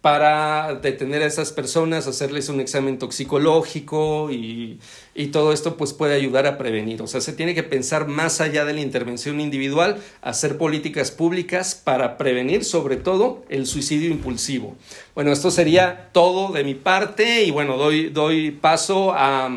[0.00, 4.80] para detener a esas personas, hacerles un examen toxicológico y,
[5.14, 7.02] y, todo esto pues puede ayudar a prevenir.
[7.02, 11.74] O sea, se tiene que pensar más allá de la intervención individual, hacer políticas públicas
[11.74, 14.74] para prevenir sobre todo el suicidio impulsivo.
[15.14, 19.50] Bueno, esto sería todo de mi parte y bueno, doy, doy paso a,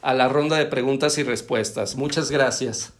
[0.00, 1.94] a la ronda de preguntas y respuestas.
[1.94, 2.94] Muchas gracias.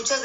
[0.00, 0.22] Muchas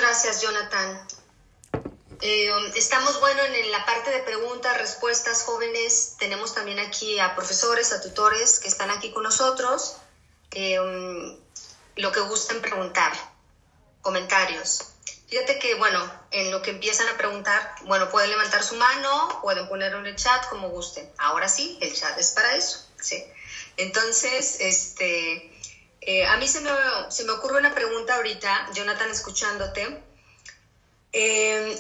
[2.22, 6.16] Eh, um, estamos, bueno, en la parte de preguntas, respuestas, jóvenes.
[6.18, 9.98] Tenemos también aquí a profesores, a tutores que están aquí con nosotros.
[10.52, 11.38] Eh, um,
[11.96, 13.14] lo que gusten preguntar,
[14.02, 14.96] comentarios.
[15.28, 16.00] Fíjate que, bueno,
[16.32, 20.16] en lo que empiezan a preguntar, bueno, pueden levantar su mano, pueden ponerlo en el
[20.16, 21.12] chat como gusten.
[21.18, 23.24] Ahora sí, el chat es para eso, ¿sí?
[23.78, 25.52] Entonces, este,
[26.02, 26.70] eh, a mí se me,
[27.10, 30.04] se me, ocurre una pregunta ahorita, Jonathan, escuchándote.
[31.18, 31.78] Eh,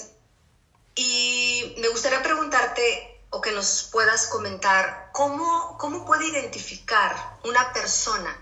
[0.95, 8.41] y me gustaría preguntarte o que nos puedas comentar cómo, cómo puede identificar una persona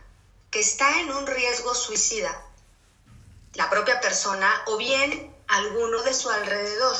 [0.52, 2.40] que está en un riesgo suicida,
[3.56, 6.96] la propia persona o bien alguno de su alrededor.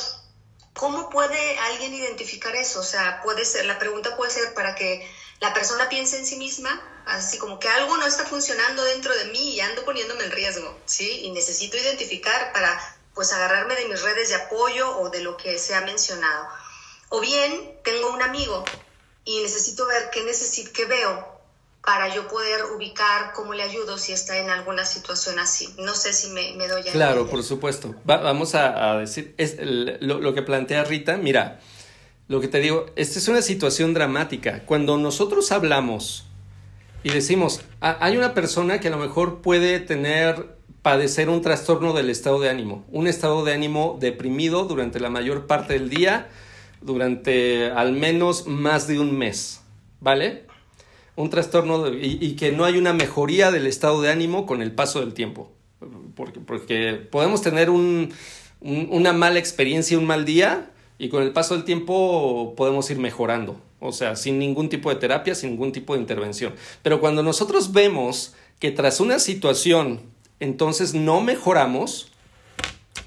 [0.72, 2.80] ¿Cómo puede alguien identificar eso?
[2.80, 6.34] O sea, puede ser, la pregunta puede ser para que la persona piense en sí
[6.34, 10.30] misma así como que algo no está funcionando dentro de mí y ando poniéndome en
[10.30, 11.20] riesgo, ¿sí?
[11.22, 15.58] Y necesito identificar para pues agarrarme de mis redes de apoyo o de lo que
[15.58, 16.46] se ha mencionado.
[17.08, 18.64] O bien tengo un amigo
[19.24, 21.34] y necesito ver qué necesito, qué veo
[21.84, 25.74] para yo poder ubicar cómo le ayudo si está en alguna situación así.
[25.78, 27.94] No sé si me, me doy a Claro, por supuesto.
[28.04, 31.60] vamos a, decir, es lo, lo que plantea Rita, mira,
[32.26, 34.62] lo que te digo, esta es una situación dramática.
[34.64, 36.24] Cuando nosotros hablamos
[37.02, 42.10] y decimos, hay una persona que a lo mejor puede tener, padecer un trastorno del
[42.10, 46.28] estado de ánimo, un estado de ánimo deprimido durante la mayor parte del día,
[46.82, 49.62] durante al menos más de un mes,
[50.00, 50.44] ¿vale?
[51.16, 55.00] Un trastorno y, que no hay una mejoría del estado de ánimo con el paso
[55.00, 55.50] del tiempo,
[56.14, 58.12] porque, porque podemos tener un,
[58.60, 63.58] una mala experiencia, un mal día, y con el paso del tiempo podemos ir mejorando
[63.80, 66.54] o sea, sin ningún tipo de terapia, sin ningún tipo de intervención.
[66.82, 70.13] Pero cuando nosotros vemos que tras una situación
[70.44, 72.12] entonces no mejoramos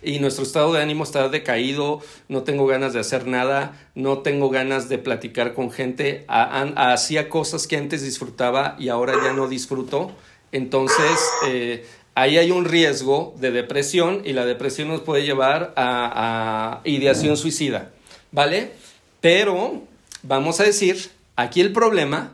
[0.02, 4.50] y nuestro estado de ánimo está decaído, no tengo ganas de hacer nada, no tengo
[4.50, 10.12] ganas de platicar con gente, hacía cosas que antes disfrutaba y ahora ya no disfruto,
[10.52, 11.86] entonces eh,
[12.16, 17.92] ahí hay un riesgo de depresión y la depresión nos puede llevar a, ideación suicida,
[18.32, 18.72] ¿vale?
[19.22, 19.84] Pero
[20.24, 22.34] vamos a decir, aquí el problema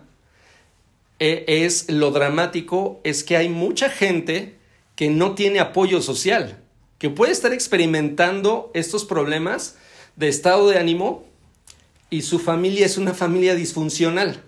[1.20, 4.63] eh, es lo dramático, es que hay mucha gente
[4.96, 6.62] que no tiene apoyo social,
[6.98, 9.76] que puede estar experimentando estos problemas
[10.16, 11.26] de estado de ánimo
[12.10, 14.44] y su familia es una familia disfuncional.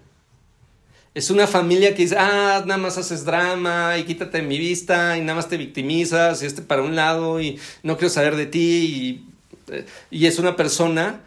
[1.16, 5.22] Es una familia que dice, ah, nada más haces drama y quítate mi vista y
[5.22, 8.60] nada más te victimizas y este para un lado y no quiero saber de ti
[9.70, 11.22] y, eh, y es una persona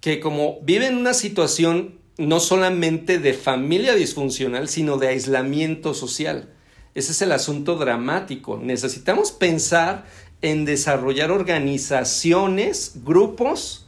[0.00, 6.48] que como vive en una situación no solamente de familia disfuncional, sino de aislamiento social.
[6.94, 8.58] Ese es el asunto dramático.
[8.62, 10.04] Necesitamos pensar
[10.42, 13.86] en desarrollar organizaciones, grupos,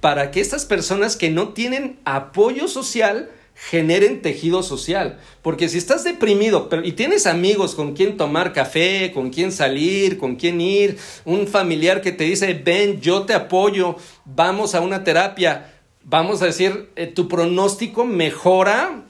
[0.00, 5.18] para que estas personas que no tienen apoyo social generen tejido social.
[5.42, 10.36] Porque si estás deprimido y tienes amigos con quien tomar café, con quien salir, con
[10.36, 15.72] quien ir, un familiar que te dice, ven, yo te apoyo, vamos a una terapia,
[16.02, 19.04] vamos a decir, eh, tu pronóstico mejora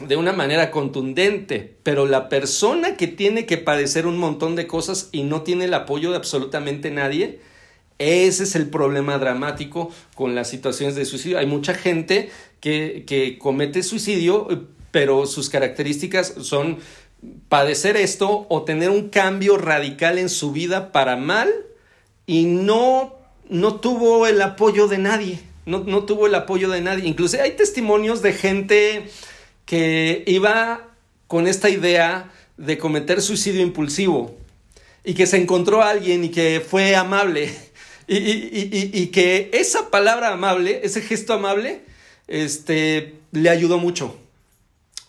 [0.00, 5.08] de una manera contundente, pero la persona que tiene que padecer un montón de cosas
[5.12, 7.40] y no tiene el apoyo de absolutamente nadie,
[7.98, 11.38] ese es el problema dramático con las situaciones de suicidio.
[11.38, 12.30] Hay mucha gente
[12.60, 16.78] que, que comete suicidio, pero sus características son
[17.48, 21.52] padecer esto o tener un cambio radical en su vida para mal
[22.24, 23.16] y no,
[23.48, 27.08] no tuvo el apoyo de nadie, no, no tuvo el apoyo de nadie.
[27.08, 29.10] Incluso hay testimonios de gente
[29.68, 30.88] que iba
[31.26, 34.34] con esta idea de cometer suicidio impulsivo
[35.04, 37.54] y que se encontró a alguien y que fue amable
[38.08, 41.82] y, y, y, y que esa palabra amable, ese gesto amable,
[42.28, 44.16] este, le ayudó mucho.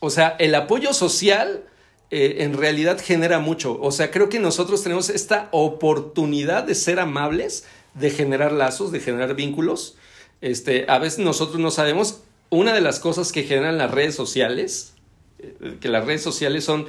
[0.02, 1.64] O sea, el apoyo social
[2.12, 3.80] eh, en realidad genera mucho.
[3.80, 9.00] O sea, creo que nosotros tenemos esta oportunidad de ser amables, de generar lazos, de
[9.00, 9.96] generar vínculos.
[10.42, 12.24] Este, a veces nosotros no sabemos.
[12.50, 14.94] Una de las cosas que generan las redes sociales,
[15.40, 16.88] eh, que las redes sociales son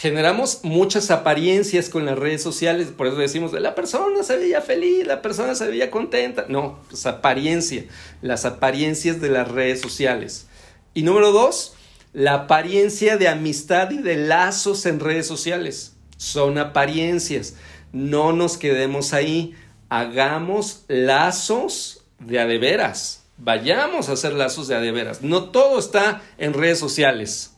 [0.00, 5.06] generamos muchas apariencias con las redes sociales, por eso decimos, la persona se veía feliz,
[5.06, 6.46] la persona se veía contenta.
[6.48, 7.84] No, pues apariencia,
[8.22, 10.46] las apariencias de las redes sociales.
[10.94, 11.74] Y número dos,
[12.14, 15.96] la apariencia de amistad y de lazos en redes sociales.
[16.16, 17.56] Son apariencias.
[17.92, 19.54] No nos quedemos ahí.
[19.90, 23.19] Hagamos lazos de adeveras.
[23.40, 25.22] Vayamos a hacer lazos de adeveras.
[25.22, 27.54] No todo está en redes sociales.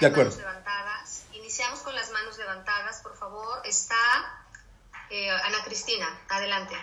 [0.00, 0.30] de acuerdo.
[0.30, 1.24] Manos levantadas.
[1.32, 3.60] Iniciamos con las manos levantadas, por favor.
[3.64, 3.96] Está
[5.10, 6.74] eh, Ana Cristina, adelante.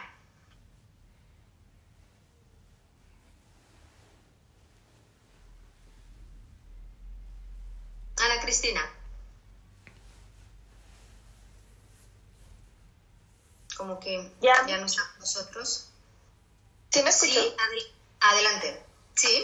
[8.18, 8.82] Ana Cristina.
[13.82, 15.86] Como que ya, ya no está nosotros.
[16.92, 17.42] ¿Sí me escuchó?
[17.42, 17.56] Sí,
[18.20, 18.80] adelante.
[19.16, 19.44] Sí.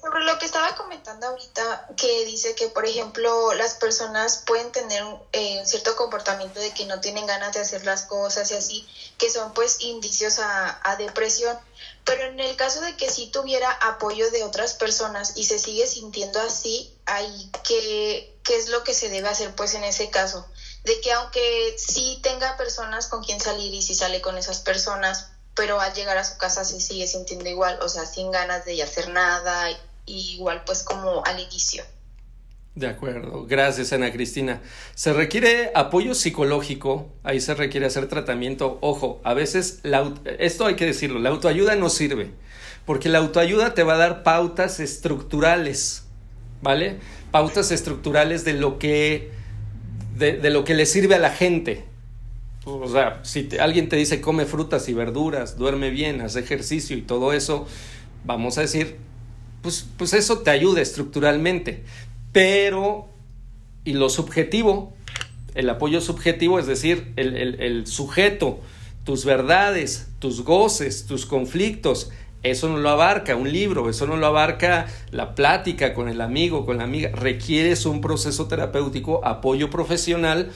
[0.00, 5.04] Sobre lo que estaba comentando ahorita, que dice que, por ejemplo, las personas pueden tener
[5.32, 8.86] eh, un cierto comportamiento de que no tienen ganas de hacer las cosas y así,
[9.18, 11.58] que son pues indicios a, a depresión.
[12.04, 15.86] Pero en el caso de que sí tuviera apoyo de otras personas y se sigue
[15.86, 20.46] sintiendo así, ahí, ¿qué, ¿qué es lo que se debe hacer pues en ese caso?
[20.84, 25.30] De que aunque sí tenga personas con quien salir y si sale con esas personas,
[25.54, 28.82] pero al llegar a su casa se sigue sintiendo igual, o sea, sin ganas de
[28.82, 29.68] hacer nada,
[30.06, 31.84] igual pues como al inicio.
[32.74, 34.62] De acuerdo, gracias Ana Cristina.
[34.94, 38.78] Se requiere apoyo psicológico, ahí se requiere hacer tratamiento.
[38.80, 42.30] Ojo, a veces, la, esto hay que decirlo, la autoayuda no sirve,
[42.86, 46.04] porque la autoayuda te va a dar pautas estructurales,
[46.62, 46.98] ¿vale?
[47.30, 49.30] Pautas estructurales de lo que,
[50.16, 51.84] de, de lo que le sirve a la gente.
[52.64, 57.02] O sea, si alguien te dice come frutas y verduras, duerme bien, hace ejercicio y
[57.02, 57.66] todo eso,
[58.24, 58.96] vamos a decir,
[59.62, 61.82] pues, pues eso te ayuda estructuralmente.
[62.32, 63.08] Pero,
[63.84, 64.92] y lo subjetivo,
[65.54, 68.60] el apoyo subjetivo, es decir, el, el sujeto,
[69.04, 72.10] tus verdades, tus goces, tus conflictos,
[72.42, 76.66] eso no lo abarca un libro, eso no lo abarca la plática con el amigo,
[76.66, 77.10] con la amiga.
[77.12, 80.50] Requieres un proceso terapéutico, apoyo profesional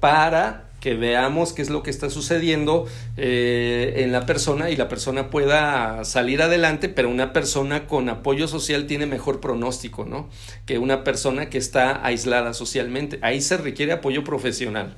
[0.00, 2.86] para que veamos qué es lo que está sucediendo
[3.16, 8.48] eh, en la persona y la persona pueda salir adelante, pero una persona con apoyo
[8.48, 10.28] social tiene mejor pronóstico, ¿no?
[10.66, 13.18] Que una persona que está aislada socialmente.
[13.22, 14.96] Ahí se requiere apoyo profesional.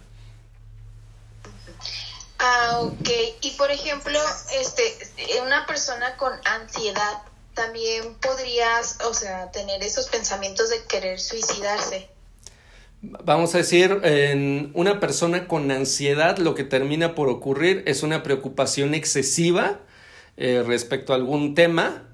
[2.43, 3.09] Ah, ok.
[3.41, 4.19] Y por ejemplo,
[4.61, 4.83] este,
[5.43, 7.23] una persona con ansiedad
[7.55, 12.11] también podrías, o sea, tener esos pensamientos de querer suicidarse
[13.03, 18.23] vamos a decir, en una persona con ansiedad lo que termina por ocurrir es una
[18.23, 19.81] preocupación excesiva
[20.37, 22.05] eh, respecto a algún tema,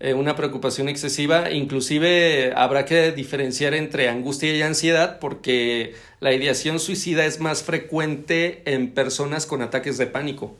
[0.00, 6.78] eh, una preocupación excesiva, inclusive habrá que diferenciar entre angustia y ansiedad porque la ideación
[6.78, 10.56] suicida es más frecuente en personas con ataques de pánico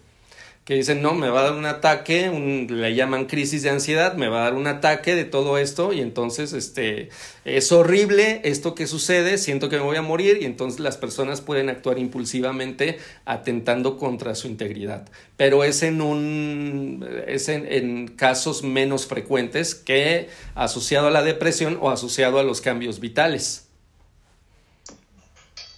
[0.68, 2.28] que dicen, no, me va a dar un ataque,
[2.68, 6.02] le llaman crisis de ansiedad, me va a dar un ataque de todo esto y
[6.02, 7.08] entonces este,
[7.46, 11.40] es horrible esto que sucede, siento que me voy a morir y entonces las personas
[11.40, 15.08] pueden actuar impulsivamente atentando contra su integridad.
[15.38, 21.78] Pero es en, un, es en, en casos menos frecuentes que asociado a la depresión
[21.80, 23.68] o asociado a los cambios vitales.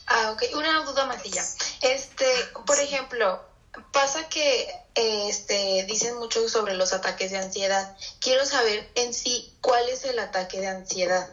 [0.08, 0.42] Ah, ok.
[0.56, 1.22] Una duda más
[1.80, 2.24] Este,
[2.66, 3.40] por ejemplo,
[3.92, 7.96] pasa que este, dicen mucho sobre los ataques de ansiedad.
[8.20, 11.28] Quiero saber en sí cuál es el ataque de ansiedad.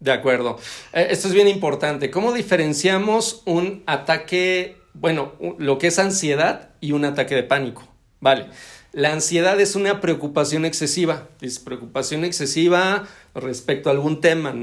[0.00, 0.58] De acuerdo.
[0.92, 2.10] Eh, esto es bien importante.
[2.10, 7.86] ¿Cómo diferenciamos un ataque, bueno, lo que es ansiedad y un ataque de pánico?
[8.20, 8.46] Vale.
[8.92, 14.54] La ansiedad es una preocupación excesiva, es preocupación excesiva respecto a algún tema,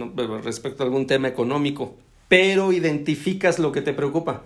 [0.44, 1.96] respecto a algún tema económico,
[2.28, 4.42] pero identificas lo que te preocupa.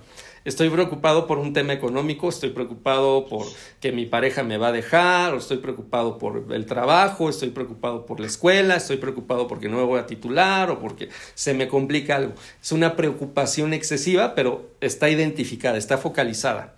[0.46, 3.46] Estoy preocupado por un tema económico, estoy preocupado por
[3.82, 8.06] que mi pareja me va a dejar, o estoy preocupado por el trabajo, estoy preocupado
[8.06, 11.68] por la escuela, estoy preocupado porque no me voy a titular o porque se me
[11.68, 12.34] complica algo.
[12.62, 16.76] Es una preocupación excesiva, pero está identificada, está focalizada.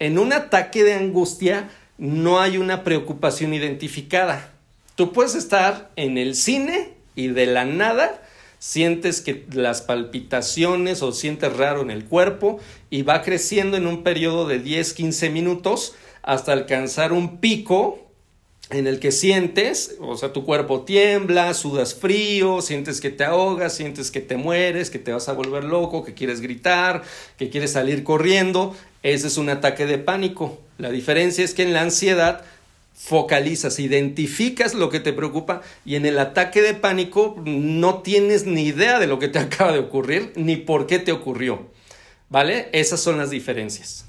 [0.00, 4.50] En un ataque de angustia no hay una preocupación identificada.
[4.96, 8.22] Tú puedes estar en el cine y de la nada
[8.66, 14.02] sientes que las palpitaciones o sientes raro en el cuerpo y va creciendo en un
[14.02, 17.98] periodo de 10, 15 minutos hasta alcanzar un pico
[18.70, 23.74] en el que sientes, o sea, tu cuerpo tiembla, sudas frío, sientes que te ahogas,
[23.74, 27.02] sientes que te mueres, que te vas a volver loco, que quieres gritar,
[27.36, 28.74] que quieres salir corriendo.
[29.02, 30.58] Ese es un ataque de pánico.
[30.78, 32.42] La diferencia es que en la ansiedad
[32.94, 38.62] focalizas, identificas lo que te preocupa y en el ataque de pánico no tienes ni
[38.62, 41.68] idea de lo que te acaba de ocurrir ni por qué te ocurrió.
[42.30, 42.70] ¿Vale?
[42.72, 44.06] Esas son las diferencias.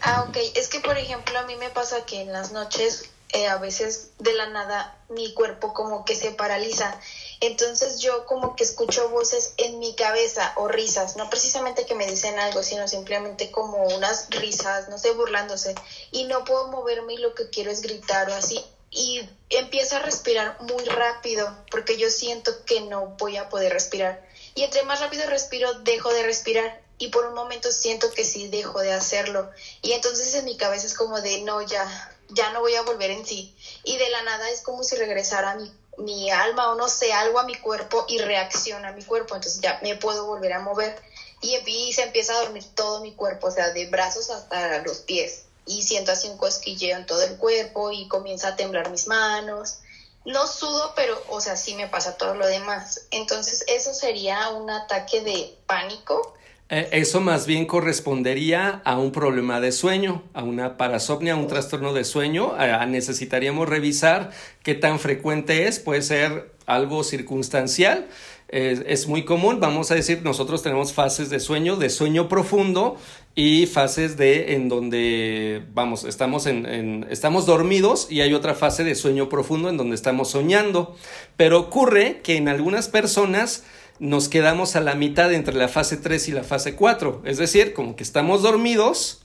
[0.00, 0.36] Ah, ok.
[0.56, 4.10] Es que, por ejemplo, a mí me pasa que en las noches eh, a veces
[4.18, 6.98] de la nada mi cuerpo como que se paraliza.
[7.46, 12.06] Entonces yo como que escucho voces en mi cabeza o risas, no precisamente que me
[12.06, 15.74] dicen algo, sino simplemente como unas risas, no sé, burlándose.
[16.10, 18.64] Y no puedo moverme y lo que quiero es gritar o así.
[18.90, 19.20] Y
[19.50, 24.24] empiezo a respirar muy rápido porque yo siento que no voy a poder respirar.
[24.54, 28.48] Y entre más rápido respiro, dejo de respirar y por un momento siento que sí
[28.48, 29.50] dejo de hacerlo.
[29.82, 33.10] Y entonces en mi cabeza es como de, no, ya, ya no voy a volver
[33.10, 33.54] en sí.
[33.82, 37.38] Y de la nada es como si regresara mi, mi alma o no sé, algo
[37.38, 39.34] a mi cuerpo y reacciona a mi cuerpo.
[39.34, 41.00] Entonces ya me puedo volver a mover.
[41.40, 45.00] Y, y se empieza a dormir todo mi cuerpo, o sea, de brazos hasta los
[45.00, 45.42] pies.
[45.66, 49.76] Y siento así un cosquilleo en todo el cuerpo y comienza a temblar mis manos.
[50.24, 53.02] No sudo, pero, o sea, sí me pasa todo lo demás.
[53.10, 56.32] Entonces, eso sería un ataque de pánico
[56.70, 61.46] eh, eso más bien correspondería a un problema de sueño, a una parasomnia, a un
[61.46, 62.54] trastorno de sueño.
[62.86, 64.30] necesitaríamos revisar
[64.62, 68.06] qué tan frecuente es, puede ser algo circunstancial.
[68.48, 72.96] es muy común, vamos a decir, nosotros tenemos fases de sueño, de sueño profundo
[73.34, 78.94] y fases de en donde, vamos, estamos, en, estamos dormidos y hay otra fase de
[78.94, 80.94] sueño profundo en donde estamos soñando.
[81.36, 83.64] Pero ocurre que en algunas personas
[83.98, 87.22] nos quedamos a la mitad entre la fase 3 y la fase 4.
[87.24, 89.22] Es decir, como que estamos dormidos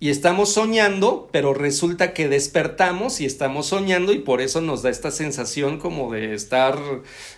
[0.00, 4.90] y estamos soñando, pero resulta que despertamos y estamos soñando y por eso nos da
[4.90, 6.78] esta sensación como de estar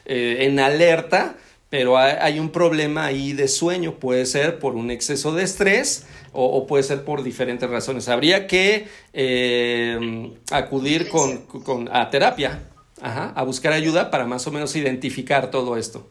[0.04, 1.36] eh, en alerta,
[1.70, 3.94] pero hay, un problema ahí de sueño.
[3.94, 8.08] Puede ser por un exceso de estrés o, puede ser por diferentes razones.
[8.08, 12.64] Habría que eh, acudir con, a terapia,
[13.00, 16.08] a buscar ayuda para más o menos identificar todo esto.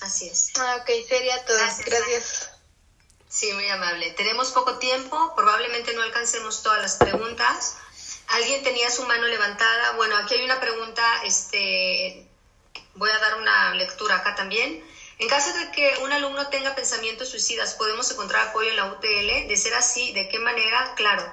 [0.00, 0.52] Así es.
[0.58, 1.58] Ah, ok, sería todo.
[1.58, 2.50] Gracias.
[3.28, 4.10] Sí, muy amable.
[4.10, 7.76] Tenemos poco tiempo, probablemente no alcancemos todas las preguntas.
[8.28, 9.92] ¿Alguien tenía su mano levantada?
[9.92, 12.26] Bueno, aquí hay una pregunta, este,
[12.94, 14.84] voy a dar una lectura acá también.
[15.18, 19.48] En caso de que un alumno tenga pensamientos suicidas, ¿podemos encontrar apoyo en la UTL?
[19.48, 20.94] De ser así, ¿de qué manera?
[20.96, 21.30] Claro,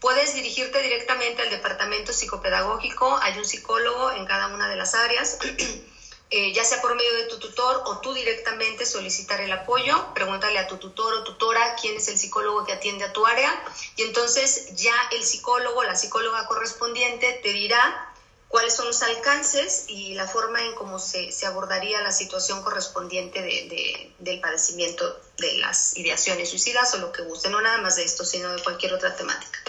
[0.00, 5.38] puedes dirigirte directamente al departamento psicopedagógico, hay un psicólogo en cada una de las áreas.
[6.28, 10.58] Eh, ya sea por medio de tu tutor o tú directamente solicitar el apoyo, pregúntale
[10.58, 13.62] a tu tutor o tutora quién es el psicólogo que atiende a tu área
[13.94, 18.12] y entonces ya el psicólogo, la psicóloga correspondiente te dirá
[18.48, 24.12] cuáles son los alcances y la forma en cómo se, abordaría la situación correspondiente de,
[24.18, 28.24] del padecimiento de las ideaciones suicidas o lo que guste, no nada más de esto,
[28.24, 29.60] sino de cualquier otra temática.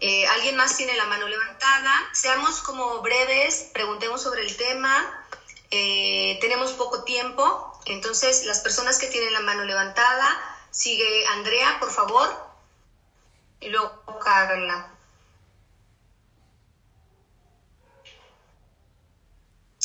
[0.00, 1.92] Eh, ¿Alguien más tiene la mano levantada?
[2.12, 5.22] Seamos como breves, preguntemos sobre el tema
[5.70, 10.26] eh, tenemos poco tiempo, entonces las personas que tienen la mano levantada,
[10.70, 12.28] sigue Andrea, por favor,
[13.60, 13.90] y luego
[14.22, 14.92] Carla.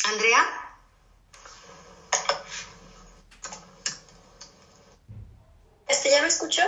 [0.04, 0.42] Andrea.
[5.86, 6.62] Este, ¿ya me escuchó?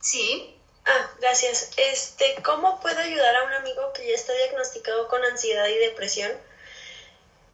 [0.00, 0.54] Sí.
[0.84, 1.70] Ah, gracias.
[1.76, 6.32] Este, ¿cómo puedo ayudar a un amigo que ya está diagnosticado con ansiedad y depresión?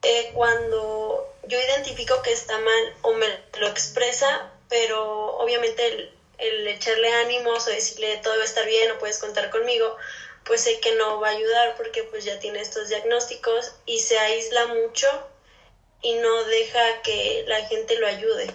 [0.05, 3.27] Eh, cuando yo identifico que está mal o me
[3.59, 8.99] lo expresa, pero obviamente el, echarle ánimos o decirle todo va a estar bien o
[8.99, 9.97] puedes contar conmigo,
[10.45, 14.19] pues sé que no va a ayudar porque pues ya tiene estos diagnósticos y se
[14.19, 15.07] aísla mucho
[16.03, 18.51] y no deja que la gente lo ayude.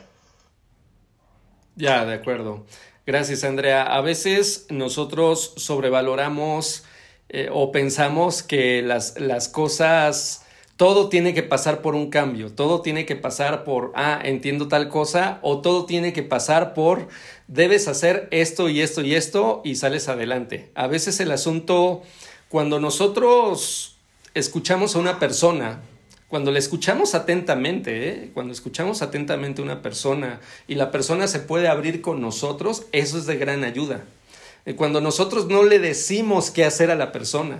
[1.76, 2.66] Ya, de acuerdo.
[3.08, 3.84] Gracias, Andrea.
[3.84, 6.84] A veces nosotros sobrevaloramos
[7.30, 10.46] eh, o pensamos que las, las cosas
[10.80, 14.88] todo tiene que pasar por un cambio, todo tiene que pasar por, ah, entiendo tal
[14.88, 17.10] cosa, o todo tiene que pasar por,
[17.50, 20.72] debes hacer esto y esto y esto y sales adelante.
[20.76, 22.02] A veces el asunto,
[22.48, 23.98] cuando nosotros
[24.34, 25.82] escuchamos a una persona,
[26.30, 28.32] cuando le escuchamos atentamente, ¿eh?
[28.34, 33.18] cuando escuchamos atentamente a una persona y la persona se puede abrir con nosotros, eso
[33.18, 34.06] es de gran ayuda.
[34.66, 37.60] Eh, cuando nosotros no le decimos qué hacer a la persona,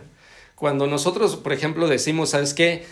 [0.60, 2.86] cuando nosotros, por ejemplo, decimos, ¿sabes qué?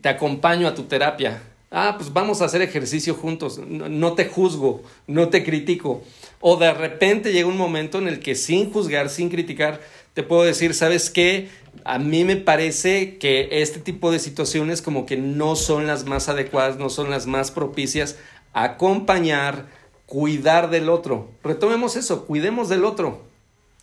[0.00, 1.42] Te acompaño a tu terapia.
[1.70, 3.58] Ah, pues vamos a hacer ejercicio juntos.
[3.58, 6.02] No, te juzgo, no te critico.
[6.40, 9.80] O de repente llega un momento en el que sin juzgar, sin criticar,
[10.14, 11.48] te puedo decir, ¿sabes qué?
[11.84, 16.28] A mí me parece que este tipo de situaciones como que no son las más
[16.28, 18.16] adecuadas, no son las más propicias.
[18.52, 19.66] Acompañar,
[20.06, 21.30] cuidar del otro.
[21.42, 23.26] Retomemos eso, cuidemos del otro.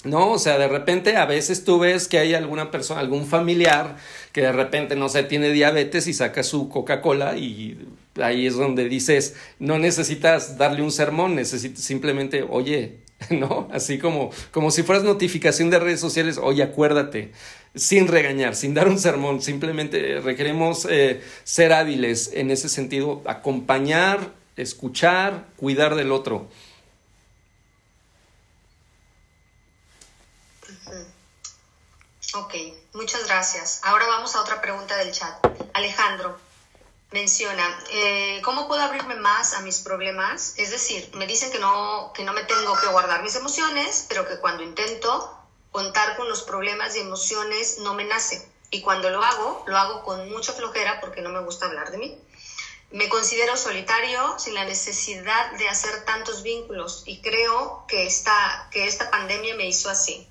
[0.04, 0.32] ¿No?
[0.32, 3.98] O sea, de repente a veces tú ves que hay alguna persona, algún familiar
[4.32, 7.88] que de repente, no sé, tiene diabetes y saca su Coca-Cola y
[8.22, 12.98] ahí es donde dices, no necesitas darle un sermón, necesitas simplemente, oye,
[13.30, 13.68] ¿no?
[13.72, 17.32] Así como, como si fueras notificación de redes sociales, oye, acuérdate,
[17.76, 24.32] sin regañar, sin dar un sermón, simplemente requeremos eh, ser hábiles en ese sentido, acompañar,
[24.58, 26.50] escuchar, cuidar del otro.
[32.36, 32.56] Ok,
[32.94, 33.80] muchas gracias.
[33.84, 35.38] Ahora vamos a otra pregunta del chat.
[35.72, 36.36] Alejandro
[37.12, 40.56] menciona, eh, ¿cómo puedo abrirme más a mis problemas?
[40.58, 44.26] Es decir, me dicen que no, que no me tengo que guardar mis emociones, pero
[44.28, 45.32] que cuando intento
[45.70, 48.44] contar con los problemas y emociones no me nace.
[48.72, 52.00] Y cuando lo hago, lo hago con mucha flojera porque no me gusta hablar de
[52.00, 52.18] mí.
[52.90, 58.10] Me considero solitario sin la necesidad de hacer tantos vínculos y creo que
[58.72, 60.28] que esta pandemia me hizo así.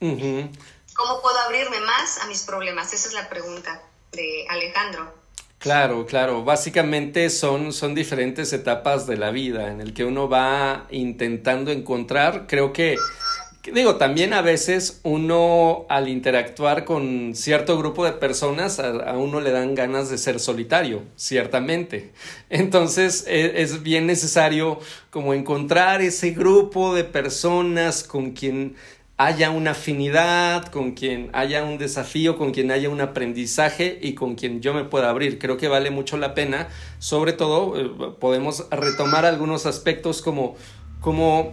[0.00, 2.92] ¿Cómo puedo abrirme más a mis problemas?
[2.92, 3.82] Esa es la pregunta
[4.12, 5.12] de Alejandro.
[5.58, 6.44] Claro, claro.
[6.44, 12.46] Básicamente son, son diferentes etapas de la vida en el que uno va intentando encontrar.
[12.46, 12.96] Creo que,
[13.72, 19.50] digo, también a veces uno al interactuar con cierto grupo de personas, a, uno le
[19.50, 22.12] dan ganas de ser solitario, ciertamente.
[22.50, 24.78] Entonces e, es bien necesario
[25.10, 28.76] como encontrar ese grupo de personas con quien
[29.18, 34.36] haya una afinidad, con quien haya un desafío, con quien haya un aprendizaje y con
[34.36, 35.40] quien yo me pueda abrir.
[35.40, 36.68] Creo que vale mucho la pena.
[37.00, 40.54] Sobre todo, eh, podemos retomar algunos aspectos como,
[41.00, 41.52] como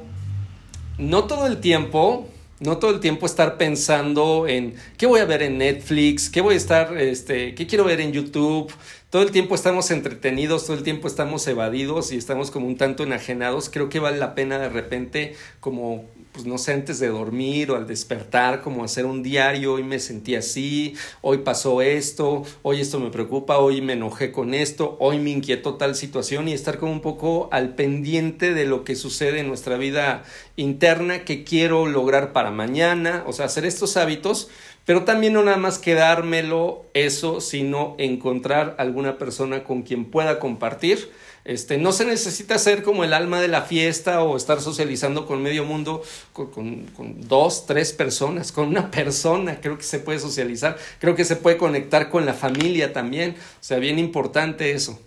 [0.99, 2.27] no todo el tiempo,
[2.59, 6.53] no todo el tiempo estar pensando en qué voy a ver en Netflix, qué voy
[6.53, 8.71] a estar, este, qué quiero ver en YouTube.
[9.09, 13.01] Todo el tiempo estamos entretenidos, todo el tiempo estamos evadidos y estamos como un tanto
[13.01, 13.71] enajenados.
[13.71, 16.05] Creo que vale la pena de repente como
[16.35, 19.99] pues no sé, antes de dormir o al despertar, como hacer un diario, hoy me
[19.99, 25.17] sentí así, hoy pasó esto, hoy esto me preocupa, hoy me enojé con esto, hoy
[25.17, 29.39] me inquietó tal situación y estar como un poco al pendiente de lo que sucede
[29.39, 30.23] en nuestra vida
[30.57, 34.49] interna, que quiero lograr para mañana, o sea, hacer estos hábitos,
[34.83, 41.09] pero también no nada más quedármelo eso, sino encontrar alguna persona con quien pueda compartir
[41.45, 45.43] este, no se necesita ser como el alma de la fiesta o estar socializando con
[45.43, 50.75] medio mundo con, con, dos, tres personas, con una persona, creo que se puede socializar,
[50.99, 54.99] creo que se puede conectar con la familia también, o sea, bien importante eso.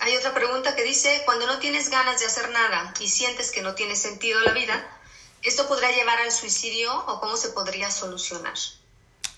[0.00, 3.62] Hay otra pregunta que dice, cuando no tienes ganas de hacer nada y sientes que
[3.62, 4.88] no tiene sentido la vida,
[5.44, 8.54] ¿esto podría llevar al suicidio o cómo se podría solucionar?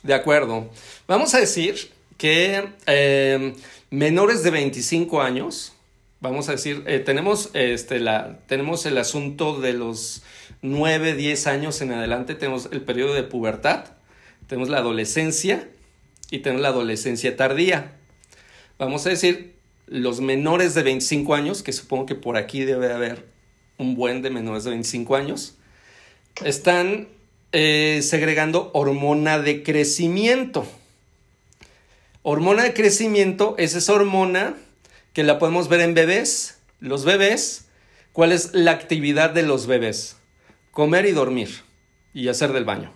[0.03, 0.71] De acuerdo.
[1.07, 3.55] Vamos a decir que eh,
[3.89, 5.73] menores de 25 años,
[6.21, 10.23] vamos a decir, eh, tenemos, este, la, tenemos el asunto de los
[10.61, 13.87] 9, 10 años en adelante, tenemos el periodo de pubertad,
[14.49, 15.71] tenemos la adolescencia
[16.31, 17.93] y tenemos la adolescencia tardía.
[18.79, 19.55] Vamos a decir,
[19.87, 23.25] los menores de 25 años, que supongo que por aquí debe haber
[23.79, 25.57] un buen de menores de 25 años,
[26.45, 27.09] están
[27.53, 30.67] eh, segregando hormona de crecimiento.
[32.23, 34.55] Hormona de crecimiento es esa hormona
[35.15, 36.59] que la podemos ver en bebés.
[36.79, 37.67] Los bebés,
[38.13, 40.17] ¿cuál es la actividad de los bebés?
[40.71, 41.63] Comer y dormir
[42.13, 42.93] y hacer del baño.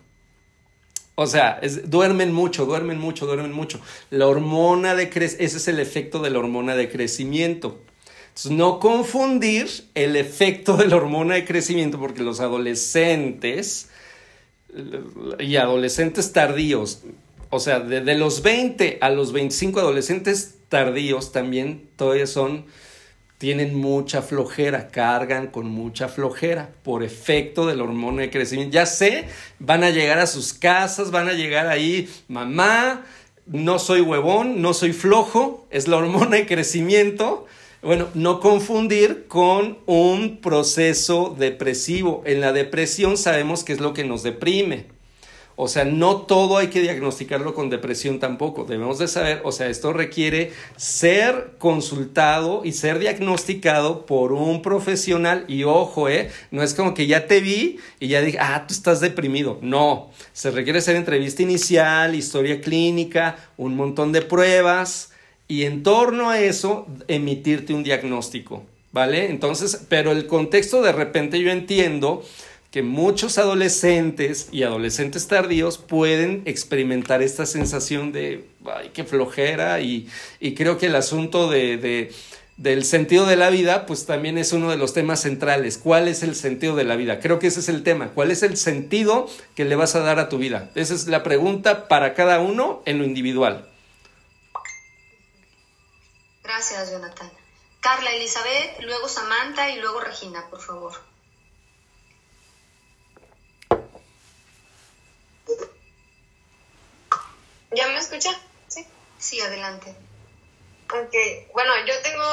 [1.15, 3.81] O sea, duermen mucho, duermen mucho, duermen mucho.
[4.11, 7.81] La hormona de crecimiento, ese es el efecto de la hormona de crecimiento.
[8.29, 13.89] Entonces, no confundir el efecto de la hormona de crecimiento porque los adolescentes
[15.39, 17.05] y adolescentes tardíos
[17.55, 22.65] o sea, de, los 20 a los 25 adolescentes tardíos también todavía son,
[23.39, 28.75] tienen mucha flojera, cargan con mucha flojera por efecto del hormona de crecimiento.
[28.75, 29.27] Ya sé,
[29.61, 33.05] van a llegar a sus casas, van a llegar ahí, mamá,
[33.47, 37.47] no soy huevón, no soy flojo, es la hormona de crecimiento.
[37.83, 42.23] Bueno, no confundir con un proceso depresivo.
[42.27, 44.94] En la depresión sabemos que es lo que nos deprime.
[45.57, 48.65] O sea, no todo hay que diagnosticarlo con depresión tampoco.
[48.65, 55.45] Debemos de saber, o sea, esto requiere ser consultado y ser diagnosticado por un profesional.
[55.47, 58.75] Y ojo, eh, no es como que ya te vi y ya dije, ah, tú
[58.75, 59.59] estás deprimido.
[59.63, 65.13] No, se requiere hacer entrevista inicial, historia clínica, un montón de pruebas
[65.47, 68.65] y en torno a eso emitirte un diagnóstico.
[68.91, 69.29] ¿Vale?
[69.29, 72.23] Entonces, pero el contexto de repente yo entiendo
[72.75, 80.11] que muchos adolescentes y adolescentes tardíos pueden experimentar esta sensación de, ay, qué flojera, y,
[80.57, 82.13] creo que el asunto de,
[82.57, 85.79] del sentido de la vida, pues también es uno de los temas centrales.
[85.79, 87.21] ¿Cuál es el sentido de la vida?
[87.21, 88.09] Creo que ese es el tema.
[88.09, 90.73] ¿Cuál es el sentido que le vas a dar a tu vida?
[90.75, 93.71] Esa es la pregunta para cada uno en lo individual.
[96.43, 97.31] Gracias, Jonathan.
[97.79, 101.14] Carla, Elizabeth, luego Samantha y luego Regina, por favor.
[107.75, 108.31] ¿Ya me escucha?
[108.69, 108.87] Sí.
[109.19, 109.95] Sí, adelante.
[110.93, 112.25] Ok, bueno, yo tengo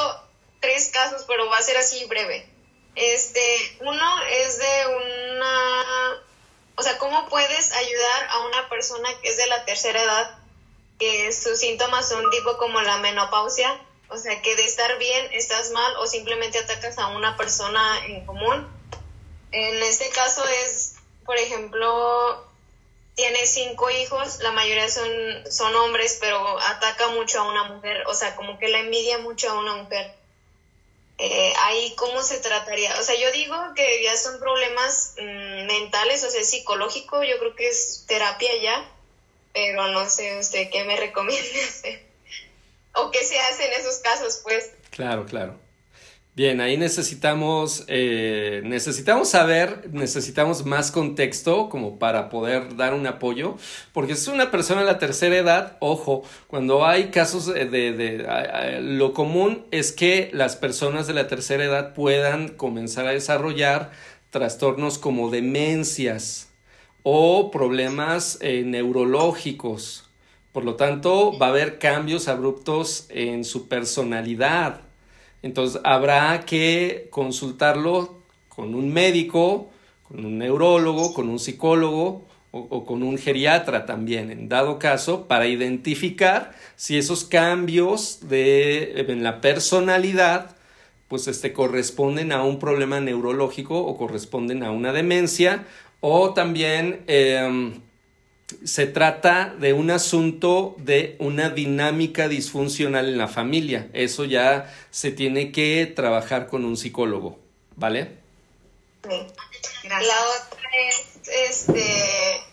[0.60, 2.48] tres casos, pero va a ser así breve.
[2.96, 6.24] Este, uno es de una,
[6.76, 10.38] o sea, ¿cómo puedes ayudar a una persona que es de la tercera edad,
[11.00, 13.80] que sus síntomas son tipo como la menopausia?
[14.10, 18.26] O sea, que de estar bien estás mal o simplemente atacas a una persona en
[18.26, 18.68] común.
[19.54, 22.51] En este caso es, por ejemplo,
[23.16, 25.10] tiene cinco hijos, la mayoría son,
[25.50, 29.50] son hombres, pero ataca mucho a una mujer, o sea, como que la envidia mucho
[29.50, 30.14] a una mujer.
[31.18, 33.00] Eh, ahí, ¿cómo se trataría?
[33.00, 37.56] O sea, yo digo que ya son problemas mm, mentales, o sea, psicológico, yo creo
[37.56, 38.90] que es terapia ya,
[39.54, 42.04] pero no sé usted qué me recomienda hacer.
[42.96, 44.72] o qué se hace en esos casos, pues.
[44.90, 45.60] Claro, claro.
[46.34, 53.58] Bien, ahí necesitamos, eh, necesitamos saber, necesitamos más contexto como para poder dar un apoyo,
[53.92, 59.12] porque es una persona de la tercera edad, ojo, cuando hay casos de, de, lo
[59.14, 63.92] común es que las personas de la tercera edad puedan comenzar a desarrollar
[64.30, 66.50] trastornos como demencias
[67.04, 70.10] o problemas eh, neurológicos.
[70.54, 74.91] Por lo tanto, va a haber cambios abruptos en su personalidad
[75.42, 79.70] entonces habrá que consultarlo con un médico,
[80.04, 85.48] con un neurólogo, con un psicólogo o, con un geriatra también, en dado caso, para
[85.48, 90.56] identificar si esos cambios de, en la personalidad
[91.08, 95.66] pues este, corresponden a un problema neurológico o corresponden a una demencia
[96.00, 97.82] o también em,
[98.64, 103.90] se trata de un asunto de una dinámica disfuncional en la familia.
[103.94, 107.40] Eso ya se tiene que trabajar con un psicólogo,
[107.76, 108.18] ¿vale?
[109.04, 109.28] Sí.
[109.84, 112.44] La otra es, este,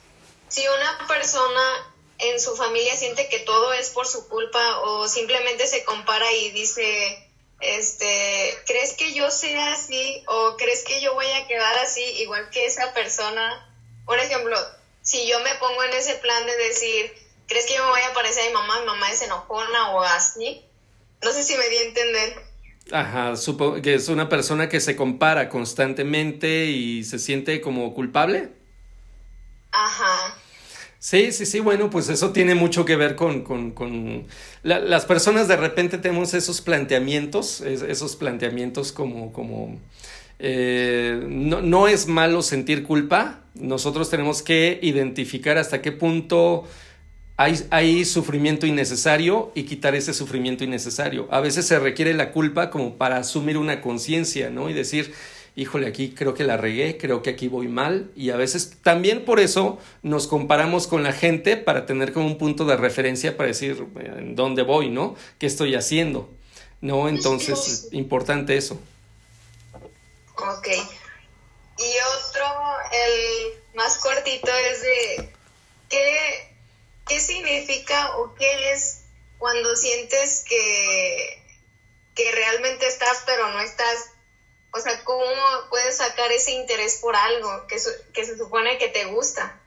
[0.48, 1.60] si una persona
[2.18, 6.50] en su familia siente que todo es por su culpa o simplemente se compara y
[6.50, 7.30] dice,
[7.60, 12.50] este, ¿crees que yo sea así o crees que yo voy a quedar así igual
[12.50, 13.64] que esa persona?
[14.04, 14.56] Por ejemplo,
[15.08, 17.10] si yo me pongo en ese plan de decir,
[17.46, 18.80] ¿crees que yo me voy a parecer a mi mamá?
[18.80, 20.60] Mi mamá es enojona o así.
[21.24, 22.34] No sé si me di a entender.
[22.92, 28.50] Ajá, supongo que es una persona que se compara constantemente y se siente como culpable.
[29.72, 30.36] Ajá.
[30.98, 34.26] Sí, sí, sí, bueno, pues eso tiene mucho que ver con, con, con
[34.62, 39.78] las personas de repente tenemos esos planteamientos, esos planteamientos como, como
[40.38, 46.64] eh, no, no, es malo sentir culpa, nosotros tenemos que identificar hasta qué punto
[47.36, 51.28] hay, hay, sufrimiento innecesario y quitar ese sufrimiento innecesario.
[51.30, 54.70] A veces se requiere la culpa como para asumir una conciencia, ¿no?
[54.70, 55.12] Y decir,
[55.58, 58.10] híjole, aquí creo que la regué, creo que aquí voy mal.
[58.14, 62.38] Y a veces también por eso nos comparamos con la gente para tener como un
[62.38, 65.16] punto de referencia para decir en dónde voy, ¿no?
[65.38, 66.30] ¿Qué estoy haciendo?
[66.80, 67.08] ¿No?
[67.08, 68.80] Entonces, es importante eso.
[70.38, 70.68] Ok.
[71.78, 72.46] Y otro,
[72.92, 75.32] el más cortito, es de
[75.88, 76.56] qué,
[77.06, 79.02] qué significa o qué es
[79.38, 81.42] cuando sientes que,
[82.14, 84.10] que realmente estás pero no estás.
[84.72, 85.24] O sea, ¿cómo
[85.70, 87.76] puedes sacar ese interés por algo que,
[88.12, 89.58] que se supone que te gusta?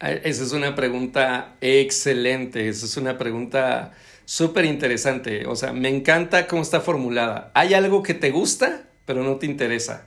[0.00, 3.94] Ah, esa es una pregunta excelente, esa es una pregunta
[4.24, 5.46] súper interesante.
[5.46, 7.50] O sea, me encanta cómo está formulada.
[7.54, 8.86] ¿Hay algo que te gusta?
[9.06, 10.06] Pero no te interesa.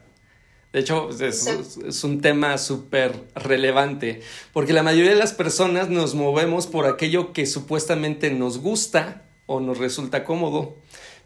[0.72, 4.21] De hecho, es, un tema súper relevante,
[4.54, 9.59] porque la mayoría de las personas nos movemos por aquello que supuestamente nos gusta o
[9.59, 10.78] nos resulta cómodo,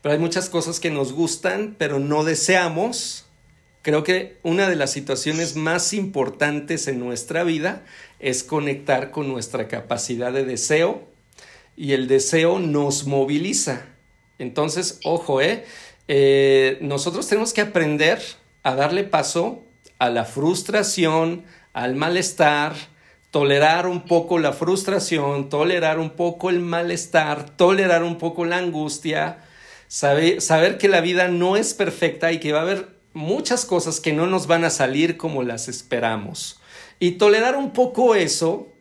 [0.02, 3.26] pero hay muchas cosas que nos gustan, pero no deseamos.
[3.82, 7.84] Creo que una de las situaciones más importantes en nuestra vida
[8.20, 11.04] es conectar con nuestra capacidad de deseo
[11.76, 13.88] y el deseo nos moviliza.
[14.40, 15.66] Entonces, ojo, ¿eh?
[16.08, 18.22] Eh, nosotros tenemos que aprender
[18.64, 19.64] a darle paso
[20.00, 21.44] a la frustración,
[21.74, 22.74] al malestar,
[23.32, 29.40] tolerar un poco la frustración, tolerar un poco el malestar, tolerar un poco la angustia,
[29.88, 34.00] saber, saber que la vida no es perfecta y que va a haber muchas cosas
[34.00, 36.60] que no nos van a salir como las esperamos.
[37.00, 38.73] Y tolerar un poco eso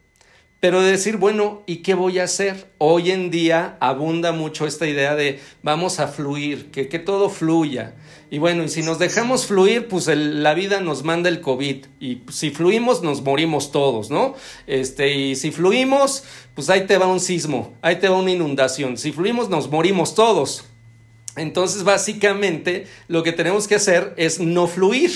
[0.62, 2.68] pero de decir, bueno, ¿y qué voy a hacer?
[2.78, 7.97] Hoy en día abunda mucho esta idea de vamos a fluir, que, que todo fluya.
[8.30, 11.86] Y bueno, y si nos dejamos fluir, pues la vida nos manda el COVID.
[11.98, 14.36] Y si fluimos, nos morimos todos, ¿no?
[14.68, 16.22] Este, y si fluimos,
[16.55, 18.98] pues ahí te va un sismo, ahí te va una inundación.
[18.98, 20.62] Si fluimos, nos morimos todos.
[21.34, 25.10] Entonces, básicamente, lo que tenemos que hacer es no fluir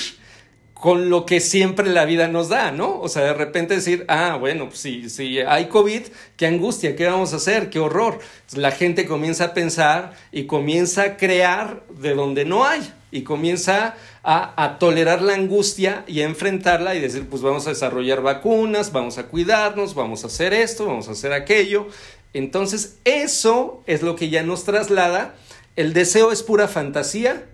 [0.87, 3.01] con lo que siempre la vida nos da, ¿no?
[3.01, 6.03] O sea, de repente decir, ah, bueno, pues si, si hay COVID,
[6.37, 8.21] qué angustia, qué vamos a hacer, qué horror.
[8.55, 13.97] La gente comienza a pensar y comienza a crear de donde no hay y comienza
[14.23, 18.93] a, a, tolerar la angustia y a enfrentarla y decir, pues vamos a desarrollar vacunas,
[18.93, 21.89] vamos a cuidarnos, vamos a hacer esto, vamos a hacer aquello.
[22.33, 25.35] Entonces, eso es lo que ya nos traslada.
[25.75, 27.45] El deseo es pura fantasía,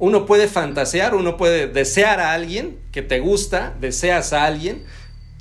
[0.00, 4.82] uno puede fantasear, uno puede desear a alguien que te gusta, deseas a alguien,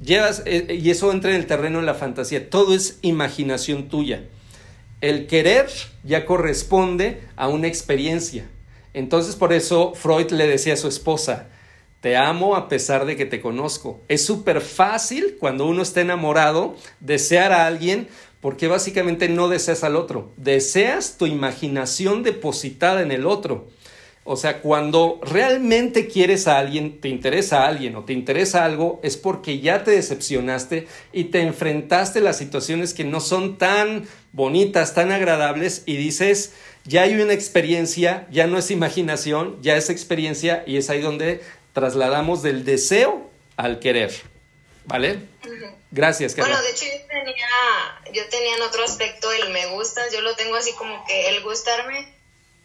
[0.03, 2.49] llevas, eh, y eso entra en el terreno de la fantasía.
[2.49, 4.25] Todo es imaginación tuya.
[4.99, 5.67] El querer
[6.03, 8.49] ya corresponde a una experiencia.
[8.93, 11.47] Entonces por eso Freud le decía a su esposa,
[12.01, 14.01] te amo a pesar de que te conozco.
[14.09, 18.09] Es súper fácil cuando uno está enamorado desear a alguien
[18.41, 23.67] porque básicamente no deseas al otro, deseas tu imaginación depositada en el otro.
[24.23, 28.99] O sea, cuando realmente quieres a alguien, te interesa a alguien o te interesa algo,
[29.01, 34.07] es porque ya te decepcionaste y te enfrentaste a las situaciones que no son tan
[34.31, 39.89] bonitas, tan agradables y dices, ya hay una experiencia, ya no es imaginación, ya es
[39.89, 41.41] experiencia y es ahí donde
[41.73, 44.13] trasladamos del deseo al querer.
[44.85, 45.19] ¿Vale?
[45.91, 46.55] Gracias, Carla.
[46.55, 47.47] Bueno, de hecho yo tenía,
[48.13, 51.43] yo tenía en otro aspecto el me gusta, yo lo tengo así como que el
[51.43, 52.18] gustarme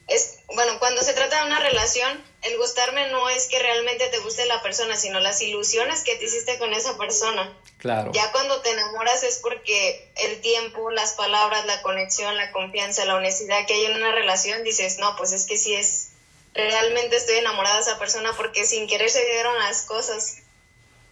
[0.07, 4.19] es, bueno, cuando se trata de una relación, el gustarme no es que realmente te
[4.19, 7.57] guste la persona, sino las ilusiones que te hiciste con esa persona.
[7.79, 8.13] Claro.
[8.13, 13.15] Ya cuando te enamoras es porque el tiempo, las palabras, la conexión, la confianza, la
[13.15, 16.11] honestidad que hay en una relación, dices, no, pues es que sí es,
[16.53, 20.39] realmente estoy enamorada de esa persona porque sin querer se dieron las cosas.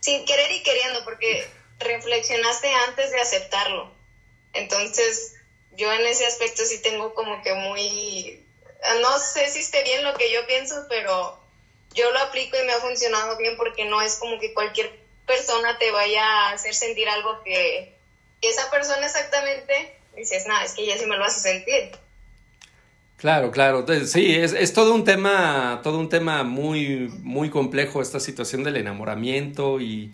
[0.01, 1.49] Sin querer y queriendo, porque
[1.79, 3.91] reflexionaste antes de aceptarlo.
[4.53, 5.35] Entonces,
[5.73, 8.42] yo en ese aspecto sí tengo como que muy
[9.01, 11.39] no sé si esté bien lo que yo pienso, pero
[11.95, 14.91] yo lo aplico y me ha funcionado bien porque no es como que cualquier
[15.27, 17.97] persona te vaya a hacer sentir algo que,
[18.41, 21.93] esa persona exactamente dices, nada, es que ya sí me lo hace sentir.
[23.17, 23.87] Claro, claro.
[24.05, 28.79] Sí, es, es, todo un tema, todo un tema muy, muy complejo esta situación del
[28.79, 30.13] enamoramiento y,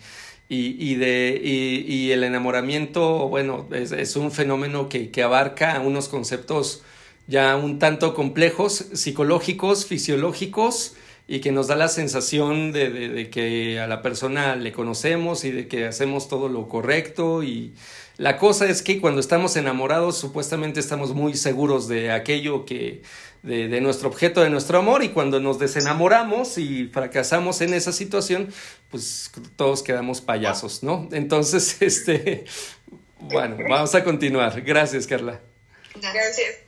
[0.51, 6.83] y, de, y, el enamoramiento, bueno, es, es un fenómeno que, que, abarca unos conceptos
[7.29, 10.97] ya un tanto complejos, psicológicos, fisiológicos,
[11.31, 15.69] y que nos da la sensación de, que a la persona le conocemos y de
[15.69, 17.43] que hacemos todo lo correcto.
[17.43, 17.75] Y
[18.17, 23.03] la cosa es que cuando estamos enamorados, supuestamente estamos muy seguros de aquello que,
[23.43, 27.93] de, de nuestro objeto, de nuestro amor, y cuando nos desenamoramos y fracasamos en esa
[27.93, 28.49] situación,
[28.91, 31.11] pues todos quedamos payasos, ¿no?
[31.13, 32.47] Entonces, este,
[33.21, 34.63] bueno, vamos a continuar.
[34.63, 35.43] Gracias, Carla.
[36.01, 36.68] Gracias.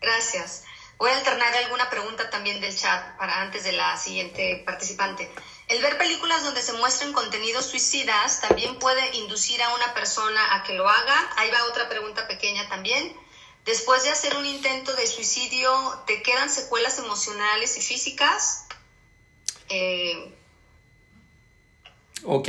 [0.00, 0.64] Gracias.
[0.98, 5.30] Voy a alternar alguna pregunta también del chat para antes de la siguiente participante.
[5.68, 10.62] El ver películas donde se muestran contenidos suicidas también puede inducir a una persona a
[10.62, 11.30] que lo haga.
[11.36, 13.14] Ahí va otra pregunta pequeña también.
[13.66, 15.70] Después de hacer un intento de suicidio,
[16.06, 18.66] ¿te quedan secuelas emocionales y físicas?
[19.68, 20.32] Eh,
[22.24, 22.48] Ok,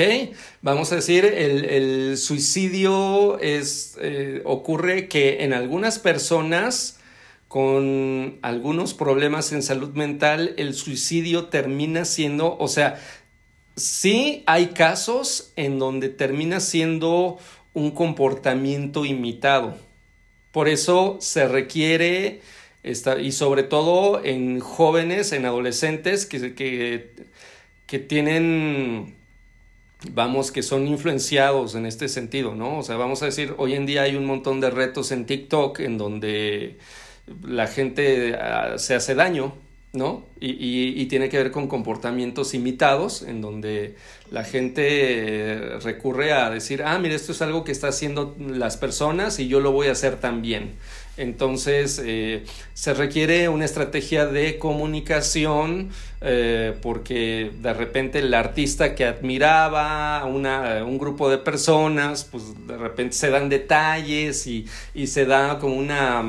[0.62, 6.97] vamos a decir, el, suicidio es, eh, ocurre que en algunas personas
[7.48, 13.00] con algunos problemas en salud mental, el suicidio termina siendo, o sea,
[13.76, 17.38] sí hay casos en donde termina siendo
[17.74, 19.78] un comportamiento imitado.
[20.52, 22.42] Por eso se requiere,
[22.84, 27.14] y sobre todo en jóvenes, en adolescentes que, que,
[27.86, 29.16] que tienen
[30.12, 32.80] vamos, que son influenciados en este sentido, ¿no?
[32.80, 35.80] O sea, vamos a decir, hoy en día hay un montón de retos en TikTok
[35.80, 36.78] en donde
[37.44, 39.54] la gente ah, se hace daño,
[39.94, 40.24] ¿no?
[40.40, 43.96] Y, y, tiene que ver con comportamientos imitados, en donde
[44.32, 48.78] la gente eh, recurre a decir, ah, mire, esto es algo que están haciendo las
[48.78, 50.76] personas y yo lo voy a hacer también.
[51.16, 52.44] Entonces, eh,
[52.76, 55.90] se requiere una estrategia de comunicación
[56.22, 62.44] eh, porque de repente el artista que admiraba a una, un grupo de personas, pues
[62.68, 66.24] de repente se dan detalles y, y se da como una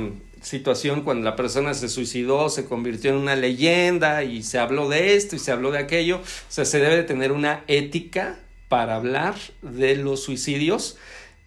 [0.48, 5.14] situación cuando la persona se suicidó, se convirtió en una leyenda y se habló de
[5.14, 6.18] esto y se habló de aquello.
[6.18, 8.38] O sea, se debe de tener una ética
[8.68, 10.96] para hablar de los suicidios.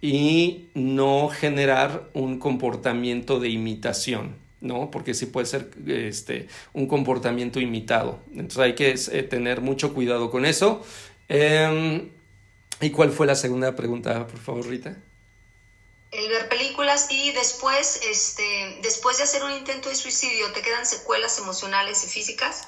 [0.03, 4.35] y no generar un comportamiento de imitación.
[4.59, 4.89] ¿no?
[4.89, 8.19] Porque sí puede ser este, un comportamiento imitado.
[8.31, 10.83] Entonces hay que eh, tener mucho cuidado con eso.
[11.27, 12.09] Em,
[12.79, 14.97] ¿Y cuál fue la segunda pregunta, por favor, Rita?
[16.11, 20.85] El ver películas y después, este, después de hacer un intento de suicidio, ¿te quedan
[20.85, 22.67] secuelas emocionales y físicas?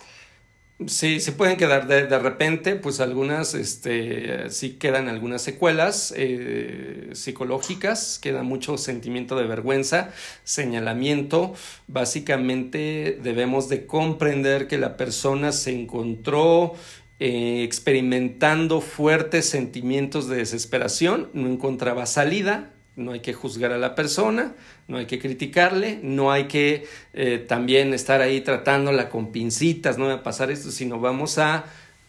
[0.88, 7.10] Sí, se pueden quedar de, de repente, pues algunas, este, sí quedan algunas secuelas eh,
[7.14, 10.12] psicológicas, queda mucho sentimiento de vergüenza,
[10.44, 11.54] señalamiento.
[11.88, 16.74] Básicamente debemos de comprender que la persona se encontró
[17.20, 23.96] eh, experimentando fuertes sentimientos de desesperación, no encontraba salida, no hay que juzgar a la
[23.96, 24.54] persona,
[24.88, 30.08] no hay que criticarle, no hay que eh, también estar ahí tratándola con pincitas, no
[30.08, 31.66] va a pasar esto, sino vamos a,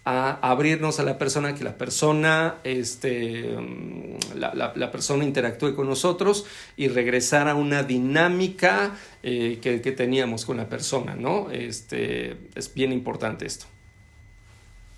[0.06, 6.44] abrirnos a la persona, que la persona, este, mm, la, persona interactúe con nosotros
[6.77, 8.93] y regresar a una dinámica
[9.23, 11.51] eh, que, que, teníamos con la persona, ¿no?
[11.51, 13.65] Este, es bien importante esto.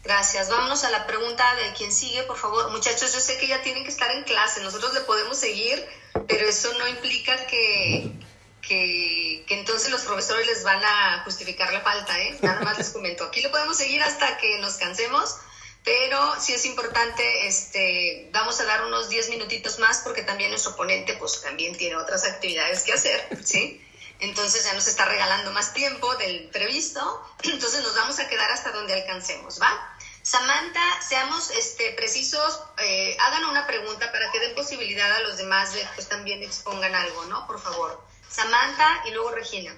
[0.06, 0.48] Gracias.
[0.48, 2.70] Vámonos a la pregunta de quién sigue, por favor.
[2.70, 5.84] Muchachos, yo sé que ya tienen que estar en clase, nosotros le podemos seguir,
[6.28, 8.12] pero eso no implica que,
[8.62, 12.38] que, entonces los profesores les van a justificar la falta, ¿eh?
[12.40, 13.24] Nada más les comento.
[13.24, 15.38] Aquí lo podemos seguir hasta que nos cansemos,
[15.82, 20.76] pero sí es importante, este, vamos a dar unos 10 minutitos más porque también nuestro
[20.76, 23.82] ponente pues también tiene otras actividades que hacer, ¿sí?
[24.20, 28.70] Entonces ya nos está regalando más tiempo del previsto, entonces nos vamos a quedar hasta
[28.70, 29.95] donde alcancemos, ¿va?
[30.26, 35.72] Samantha, seamos este, precisos, eh, hagan una pregunta para que den posibilidad a los demás
[35.72, 37.46] de pues también expongan algo, ¿no?
[37.46, 38.02] Por favor.
[38.28, 39.72] Samantha y luego Regina.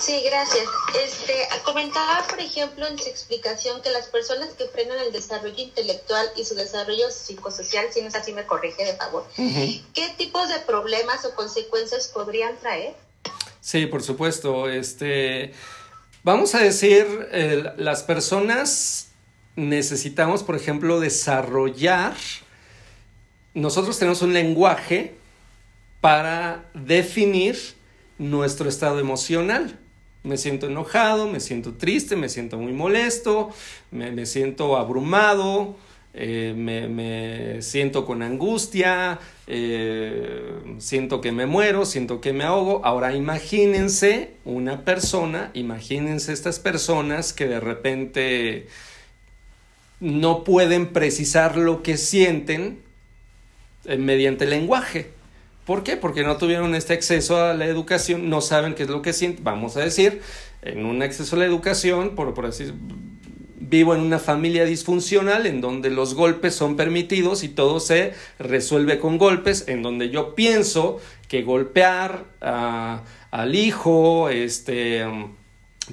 [0.00, 0.66] Sí, gracias.
[1.00, 6.28] Este, comentaba, por ejemplo, en su explicación que las personas que frenan el desarrollo intelectual
[6.34, 10.58] y su desarrollo psicosocial, si no es así, me corrige de favor, ¿qué tipos de
[10.58, 12.96] problemas o consecuencias podrían traer?
[13.60, 14.68] Sí, por supuesto.
[14.68, 15.54] Este,
[16.24, 17.06] vamos a decir,
[17.76, 19.09] las personas
[19.60, 22.14] necesitamos, por ejemplo, desarrollar,
[23.54, 25.14] nosotros tenemos un lenguaje
[26.00, 27.56] para definir
[28.18, 29.78] nuestro estado emocional.
[30.22, 33.50] Me siento enojado, me siento triste, me siento muy molesto,
[33.90, 35.76] me, siento abrumado,
[36.12, 42.82] eh, me, siento con angustia, eh, siento que me muero, siento que me ahogo.
[42.84, 48.66] Ahora imagínense una persona, imagínense estas personas que de repente
[50.00, 52.80] no pueden precisar lo que sienten
[53.84, 55.10] eh, mediante el lenguaje.
[55.66, 55.96] ¿Por qué?
[55.96, 59.44] Porque no tuvieron este acceso a la educación, no saben qué es lo que sienten.
[59.44, 60.22] Vamos a decir,
[60.62, 62.72] en un acceso a la educación, por, por así
[63.70, 68.98] vivo en una familia disfuncional en donde los golpes son permitidos y todo se resuelve
[68.98, 75.06] con golpes, en donde yo pienso que golpear al hijo, este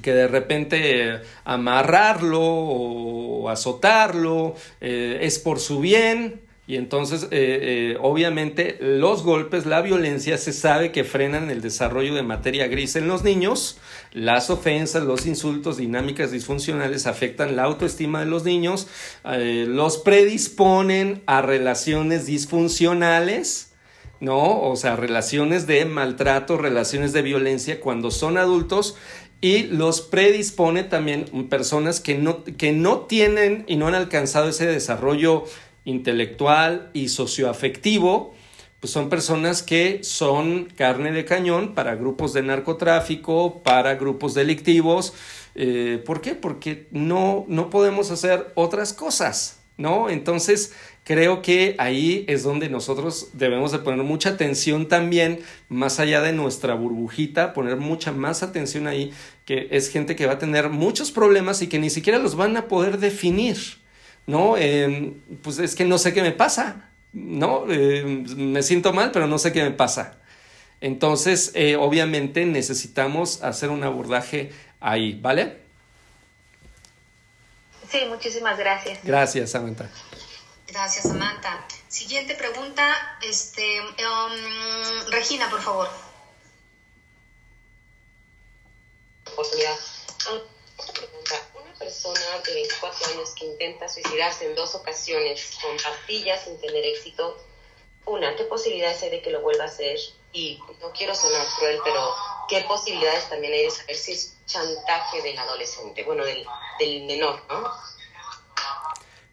[0.02, 7.98] que de repente amarrarlo o azotarlo eh, es por su bien y entonces eh, eh,
[8.02, 13.08] obviamente los golpes, la violencia se sabe que frenan el desarrollo de materia gris en
[13.08, 13.78] los niños,
[14.12, 18.88] las ofensas, los insultos, dinámicas disfuncionales afectan la autoestima de los niños,
[19.24, 23.72] los predisponen a relaciones disfuncionales,
[24.20, 24.62] ¿no?
[24.62, 28.96] O sea, relaciones de maltrato, relaciones de violencia cuando son adultos
[29.42, 34.66] y los predispone también personas que no, que no tienen y no han alcanzado ese
[34.66, 35.46] desarrollo
[35.86, 38.34] intelectual y socioafectivo,
[38.80, 45.14] pues son personas que son carne de cañón para grupos de narcotráfico, para grupos delictivos.
[45.56, 46.36] Eh, ¿Por qué?
[46.36, 50.10] Porque no, no podemos hacer otras cosas, ¿no?
[50.10, 50.74] Entonces,
[51.08, 55.40] creo que ahí es donde nosotros debemos de poner mucha atención también,
[55.70, 59.14] más allá de nuestra burbujita, poner mucha más atención ahí,
[59.46, 62.58] que es gente que va a tener muchos problemas y que ni siquiera los van
[62.58, 63.56] a poder definir,
[64.26, 64.58] ¿no?
[64.58, 67.72] Em, pues es que no sé qué me pasa, ¿no?
[67.72, 70.18] Em, me siento mal, pero no sé qué me pasa.
[70.82, 74.52] Entonces, eh, obviamente necesitamos hacer un abordaje
[74.82, 75.56] ahí, ¿vale?
[77.90, 79.00] Sí, muchísimas gracias.
[79.06, 79.90] Gracias, Samantha.
[80.68, 81.66] Gracias, Samantha.
[81.88, 85.90] Siguiente pregunta, este, um, Regina, por favor.
[89.32, 89.78] Oportunidad.
[91.54, 96.84] Una persona de 24 años que intenta suicidarse en dos ocasiones con pastillas sin tener
[96.84, 97.38] éxito,
[98.06, 99.98] una, ¿qué posibilidades hay de que lo vuelva a hacer?
[100.34, 102.14] Y no quiero sonar cruel, pero
[102.50, 106.46] ¿qué posibilidades también hay de saber si es chantaje del adolescente, bueno, del,
[106.80, 107.72] del menor, ¿no?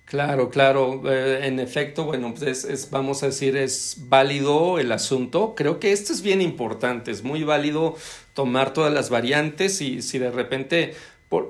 [0.05, 1.03] Claro, claro.
[1.11, 5.55] Eh, en efecto, bueno, pues es, vamos a decir, es válido el asunto.
[5.57, 7.97] Creo que esto es bien importante, es muy válido
[8.35, 10.95] tomar todas las variantes y si de repente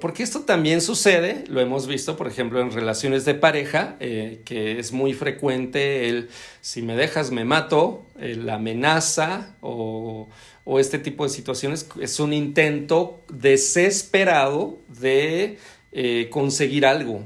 [0.00, 4.78] porque esto también sucede, lo hemos visto, por ejemplo, en relaciones de pareja, eh, que
[4.78, 6.30] es muy frecuente el
[6.62, 10.30] si me dejas me mato, la amenaza o,
[10.64, 15.58] o, este tipo de situaciones es un intento desesperado de
[15.92, 17.24] eh, conseguir algo,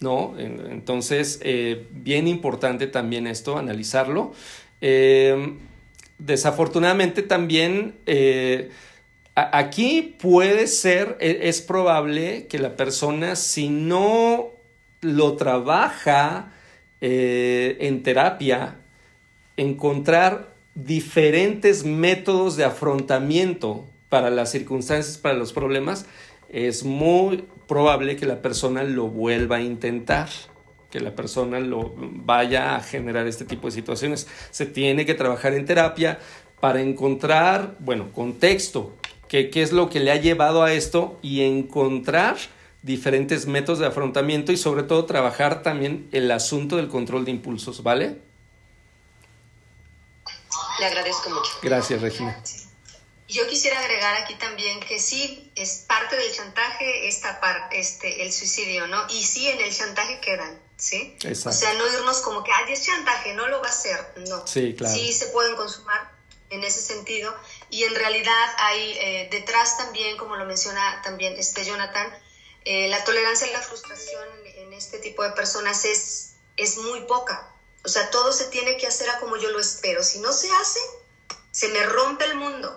[0.00, 0.34] ¿no?
[0.38, 4.32] Entonces, eh, bien importante también esto, analizarlo.
[6.18, 7.94] desafortunadamente también
[9.52, 14.50] Aquí puede ser, e, es probable que la persona, si no
[15.00, 16.52] lo trabaja
[17.00, 18.76] eh, en terapia,
[19.56, 26.06] encontrar diferentes métodos de afrontamiento para las circunstancias, para los problemas,
[26.48, 30.28] es muy probable que la persona lo vuelva a intentar,
[30.90, 34.26] que la persona lo vaya a generar este tipo de situaciones.
[34.50, 36.18] Se tiene que trabajar en terapia
[36.58, 38.96] para encontrar, bueno, contexto,
[39.28, 42.38] qué, es lo que le ha llevado a esto y encontrar
[42.82, 47.84] diferentes métodos de afrontamiento y sobre todo trabajar también el asunto del control de impulsos,
[47.84, 48.18] ¿vale?
[50.80, 51.52] Le agradezco mucho.
[51.62, 52.36] Gracias, Regina.
[53.30, 58.32] Yo quisiera agregar aquí también que sí, es parte del chantaje esta parte, este, el
[58.32, 59.06] suicidio, ¿no?
[59.08, 61.16] Y sí, en el chantaje quedan, ¿sí?
[61.22, 61.50] Exacto.
[61.50, 64.46] O sea, no irnos como que, ay, es chantaje, no lo va a hacer, no.
[64.46, 64.94] Sí, claro.
[64.94, 66.10] Sí se pueden consumar
[66.50, 67.34] en ese sentido.
[67.70, 72.12] Y en realidad hay eh, detrás también, como lo menciona también este Jonathan,
[72.64, 77.52] eh, la tolerancia y la frustración en, este tipo de personas es, es muy poca.
[77.84, 80.02] O sea, todo se tiene que hacer a como yo lo espero.
[80.02, 80.80] Si no se hace,
[81.50, 82.74] se me rompe el mundo.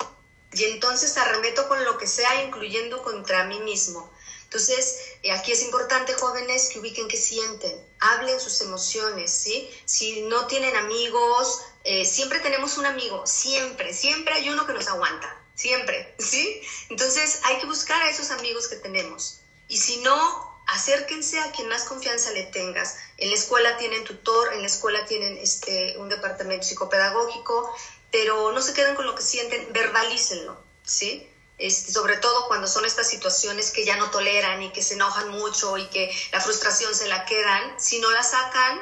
[0.53, 4.11] Y entonces arremeto con lo que sea, incluyendo contra mí mismo.
[4.43, 9.67] Entonces, eh, aquí es importante, jóvenes, que ubiquen qué sienten, hablen sus emociones, ¿sí?
[9.85, 14.88] Si no tienen amigos, eh, siempre tenemos un amigo, siempre, siempre hay uno que nos
[14.88, 16.61] aguanta, siempre, ¿sí?
[16.89, 19.39] Entonces, hay que buscar a esos amigos que tenemos.
[19.67, 22.95] Y si no, acérquense a quien más confianza le tengas.
[23.17, 27.73] En la escuela tienen tutor, en la escuela tienen este, un departamento psicopedagógico,
[28.14, 31.27] pero no se queden con lo que sienten, verbalícenlo, ¿sí?
[31.57, 35.30] Este, sobre todo cuando son estas situaciones que ya no toleran y que se enojan
[35.30, 38.80] mucho y que la frustración se la quedan, si no la sacan,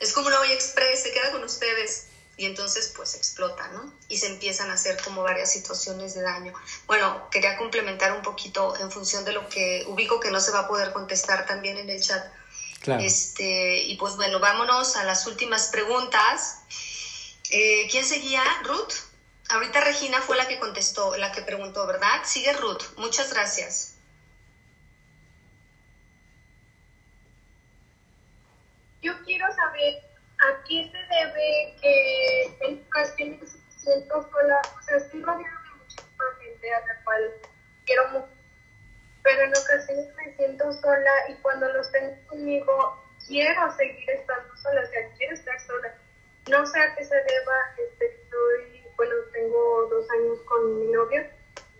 [0.00, 2.06] es como una olla express, se queda con ustedes
[2.38, 3.92] y entonces pues explota, ¿no?
[4.08, 6.54] Y se empiezan a hacer como varias situaciones de daño.
[6.86, 10.60] Bueno, quería complementar un poquito en función de lo que ubico que no se va
[10.60, 12.24] a poder contestar también en el chat.
[12.80, 13.02] Claro.
[13.02, 16.60] Este, y pues bueno, vámonos a las últimas preguntas.
[17.50, 18.42] Eh, ¿Quién seguía?
[18.62, 18.92] ¿Ruth?
[19.48, 22.20] Ahorita Regina fue la que contestó, la que preguntó, ¿verdad?
[22.24, 22.82] Sigue Ruth.
[22.96, 23.90] Muchas gracias.
[29.02, 29.94] Yo quiero saber
[30.38, 35.70] a qué se debe que en ocasiones me siento sola, o sea, estoy rodeada de
[35.78, 37.32] muchísima gente a la cual
[37.84, 38.28] quiero mucho,
[39.22, 44.80] pero en ocasiones me siento sola y cuando los tengo conmigo quiero seguir estando sola,
[44.82, 45.94] o sea, quiero estar sola.
[46.50, 51.22] No sé a qué se deba, este, estoy bueno, tengo dos años con mi novio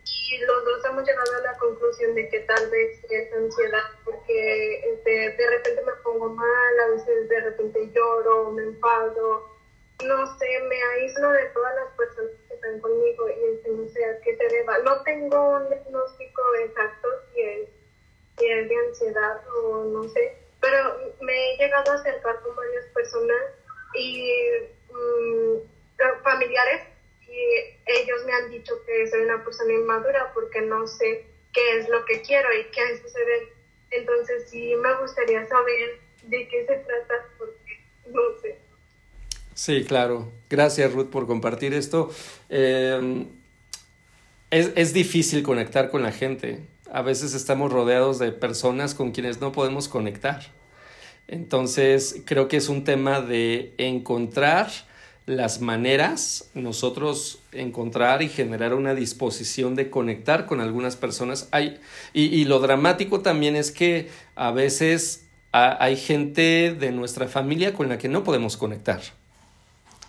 [0.05, 4.91] y los dos hemos llegado a la conclusión de que tal vez es ansiedad porque
[4.91, 9.55] este, de repente me pongo mal, a veces de repente lloro, me enfado,
[10.03, 14.05] no sé, me aíslo de todas las personas que están conmigo y este, no sé
[14.05, 14.79] a qué se deba.
[14.79, 17.69] No tengo un diagnóstico exacto si es,
[18.39, 22.87] si es de ansiedad o no sé, pero me he llegado a acercar con varias
[22.95, 23.43] personas
[23.95, 24.31] y
[24.91, 26.83] mm, familiares
[27.87, 32.05] ellos me han dicho que soy una persona inmadura porque no sé qué es lo
[32.05, 33.53] que quiero y qué sucede.
[33.91, 38.59] Entonces sí me gustaría saber de qué se trata porque no sé.
[39.55, 40.33] Sí, claro.
[40.51, 42.11] Gracias Ruth por compartir esto.
[42.49, 43.29] Em,
[44.51, 46.61] es, es difícil conectar con la gente.
[46.91, 50.43] A veces estamos rodeados de personas con quienes no podemos conectar.
[51.29, 54.71] Entonces, creo que es un tema de encontrar
[55.27, 61.49] las maneras, nosotros encontrar y generar una disposición de conectar con algunas personas.
[61.51, 61.81] Hay,
[62.13, 67.97] y, lo dramático también es que a veces hay gente de nuestra familia con la
[67.97, 69.01] que no podemos conectar.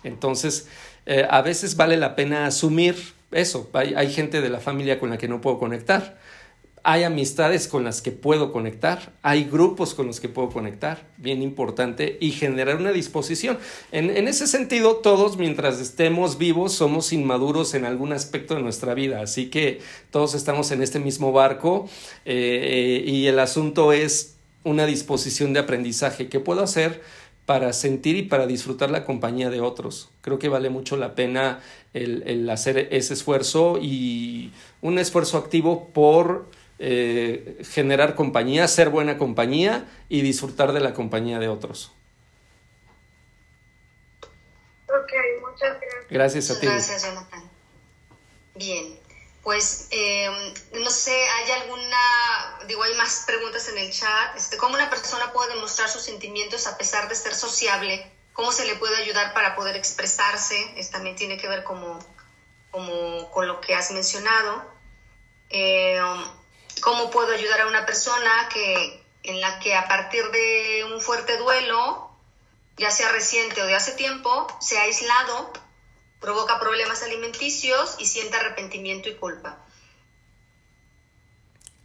[0.02, 0.68] Entonces,
[1.06, 2.96] eh, a veces vale la pena asumir
[3.30, 3.70] eso.
[3.72, 6.18] Hay, hay gente de la familia con la que no puedo conectar
[6.88, 11.42] hay amistades con las que puedo conectar, hay grupos con los que puedo conectar, bien
[11.42, 13.58] importante, y generar una disposición.
[13.90, 19.20] En, ese sentido, todos mientras estemos vivos somos inmaduros en algún aspecto de nuestra vida,
[19.20, 19.80] así que
[20.12, 21.88] todos estamos en este mismo barco
[22.24, 26.28] eh, y el asunto es una disposición de aprendizaje.
[26.28, 27.02] ¿Qué puedo hacer
[27.46, 30.10] para sentir y para disfrutar la compañía de otros?
[30.20, 31.58] Creo que vale mucho la pena
[31.94, 34.52] el hacer ese esfuerzo y
[34.82, 36.46] un esfuerzo activo por
[36.78, 41.92] eh, generar compañía, ser buena compañía y disfrutar de la compañía de otros.
[44.88, 46.06] Ok, muchas gracias.
[46.10, 46.66] Gracias a ti.
[46.66, 47.50] Gracias, Jonathan.
[48.54, 48.98] Bien,
[49.42, 50.28] pues eh,
[50.72, 54.36] no sé, ¿hay alguna, digo, hay más preguntas en el chat?
[54.36, 58.10] Este, ¿Cómo una persona puede demostrar sus sentimientos a pesar de ser sociable?
[58.32, 60.74] ¿Cómo se le puede ayudar para poder expresarse?
[60.76, 61.98] Esto también tiene que ver como,
[62.70, 64.64] como con lo que has mencionado.
[65.48, 66.00] Eh,
[66.80, 71.36] cómo puedo ayudar a una persona que, en la que a partir de un fuerte
[71.36, 72.10] duelo,
[72.76, 75.52] ya sea reciente o de hace tiempo, se ha aislado,
[76.20, 79.65] provoca problemas alimenticios y siente arrepentimiento y culpa.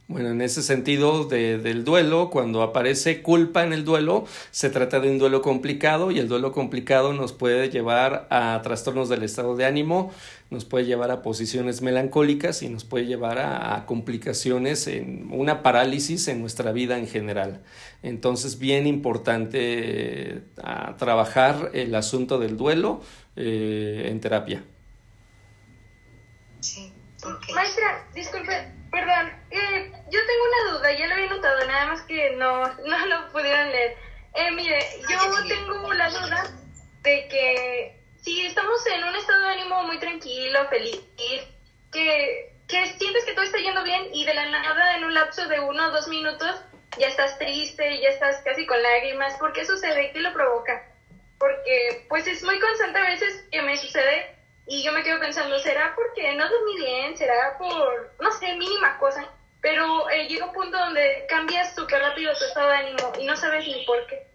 [0.08, 5.00] Bueno, en ese sentido de, del duelo, cuando aparece culpa en el duelo, se trata
[5.00, 9.56] de un duelo complicado y el duelo complicado nos puede llevar a trastornos del estado
[9.56, 10.12] de ánimo,
[10.50, 15.62] nos puede llevar a posiciones melancólicas y nos puede llevar a, a complicaciones en una
[15.62, 17.62] parálisis en nuestra vida en general.
[18.02, 23.00] Entonces, bien importante eh, a trabajar el asunto del duelo
[23.36, 24.62] eh, en terapia.
[26.60, 26.92] Sí.
[27.54, 32.30] Maestra, disculpe, perdón, eh, yo tengo una duda, ya lo había notado, nada más que
[32.36, 33.96] no, no lo pudieron leer.
[34.34, 34.78] Eh, mire,
[35.08, 36.44] yo tengo la duda
[37.00, 41.00] de que si estamos en un estado de ánimo muy tranquilo, feliz,
[41.90, 45.48] que, que sientes que todo está yendo bien y de la nada en un lapso
[45.48, 46.62] de uno o dos minutos
[46.98, 50.12] ya estás triste, ya estás casi con lágrimas, ¿por qué sucede?
[50.12, 50.86] ¿Qué lo provoca?
[51.38, 54.31] Porque pues es muy constante a veces que me sucede
[54.66, 57.16] y yo me quedo pensando, ¿será porque no dormí bien?
[57.16, 59.28] ¿Será por, no sé, mínima cosa?
[59.60, 63.36] Pero eh, llega un punto donde cambias súper rápido tu estado de ánimo y no
[63.36, 64.32] sabes ni por qué.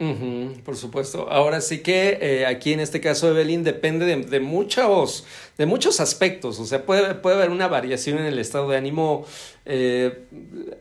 [0.00, 1.28] Ujú, por supuesto.
[1.30, 5.26] Ahora sí que eh, aquí en este caso Evelyn depende de, de, muchos,
[5.58, 6.58] de muchos aspectos.
[6.58, 9.26] O sea, puede, puede haber una variación en el estado de ánimo.
[9.66, 10.24] Eh,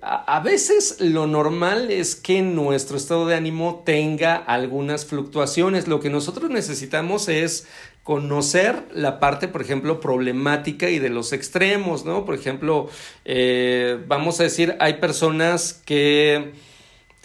[0.01, 5.89] a, a, veces lo normal es que nuestro estado de ánimo tenga algunas fluctuaciones.
[5.89, 7.67] Lo que nosotros necesitamos es
[8.09, 12.25] conocer la parte, por ejemplo, problemática y de los extremos, ¿no?
[12.25, 12.89] Por ejemplo,
[13.23, 16.53] eh, vamos a decir, hay personas que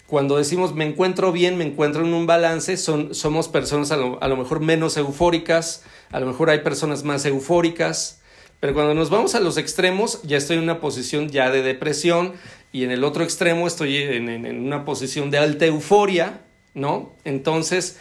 [0.05, 4.21] cuando decimos me encuentro bien, me encuentro en un balance, son, somos personas a lo,
[4.21, 8.21] a lo, mejor menos eufóricas, a lo mejor hay personas más eufóricas,
[8.59, 12.33] pero cuando nos vamos a los extremos ya estoy en una posición ya de depresión
[12.71, 16.41] y en el otro extremo estoy en, en, en una posición de alta euforia,
[16.75, 17.15] ¿no?
[17.23, 17.97] Entonces,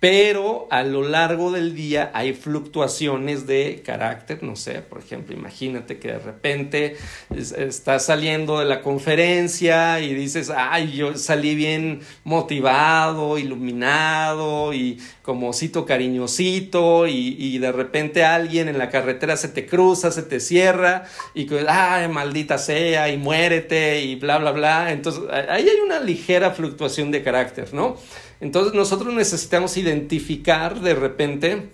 [0.00, 5.98] pero a lo largo del día hay fluctuaciones de carácter, no sé, por ejemplo, imagínate
[5.98, 6.96] que de repente
[7.34, 15.48] estás saliendo de la conferencia y dices, ay, yo salí bien motivado, iluminado y como
[15.48, 20.38] osito cariñosito y, y de repente alguien en la carretera se te cruza, se te
[20.38, 21.04] cierra
[21.34, 24.92] y ay, maldita sea y muérete y bla, bla, bla.
[24.92, 27.96] Entonces, ahí hay una ligera fluctuación de carácter, ¿no?
[28.40, 31.68] Entonces nosotros necesitamos identificar de repente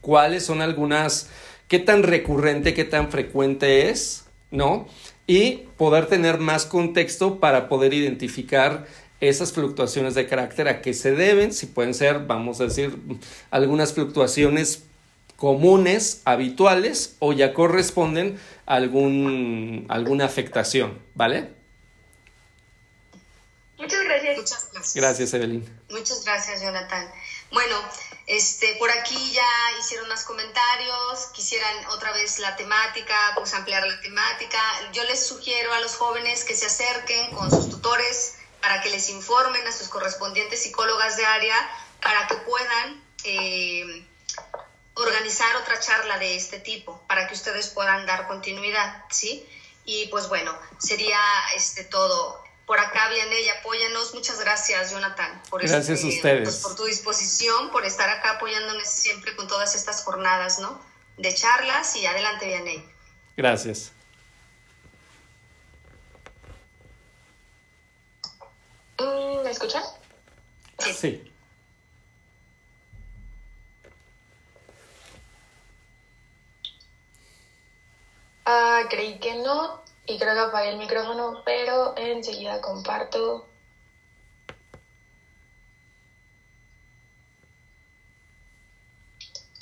[0.00, 1.28] cuáles son algunas,
[1.66, 4.86] qué tan recurrente, qué tan frecuente es, ¿no?
[5.26, 8.86] Y poder tener más contexto para poder identificar
[9.20, 12.96] esas fluctuaciones de carácter a qué se deben, si pueden ser, vamos a decir,
[13.50, 14.84] algunas fluctuaciones
[15.36, 21.57] comunes, habituales, o ya corresponden a algún, alguna afectación, ¿vale?
[23.78, 24.36] Muchas gracias.
[24.36, 24.94] Muchas gracias.
[24.94, 25.82] Gracias, Evelyn.
[25.90, 27.10] Muchas gracias, Jonathan.
[27.52, 27.76] Bueno,
[28.26, 34.00] este, por aquí ya hicieron más comentarios, quisieran otra vez la temática, pues ampliar la
[34.00, 34.60] temática.
[34.92, 39.08] Yo les sugiero a los jóvenes que se acerquen con sus tutores para que les
[39.08, 41.56] informen a sus correspondientes psicólogas de área
[42.02, 44.06] para que puedan eh,
[44.94, 49.48] organizar otra charla de este tipo, para que ustedes puedan dar continuidad, ¿sí?
[49.84, 51.20] Y pues bueno, sería
[51.54, 54.12] este todo por acá, Vianey, apóyanos.
[54.12, 56.42] Muchas gracias, Jonathan, por, gracias este, a ustedes.
[56.44, 60.78] Pues, por tu disposición, por estar acá apoyándonos siempre con todas estas jornadas, ¿no?
[61.16, 62.86] De charlas y adelante, Vianey.
[63.38, 63.92] Gracias.
[69.42, 69.82] ¿Me escuchan?
[70.78, 70.92] Sí.
[70.92, 71.32] sí.
[78.46, 83.44] Uh, creí que no, y creo que apagué el micrófono, pero enseguida comparto.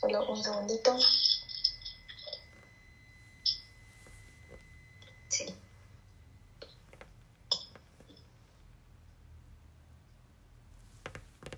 [0.00, 0.96] Solo un segundito.
[5.28, 5.46] Sí.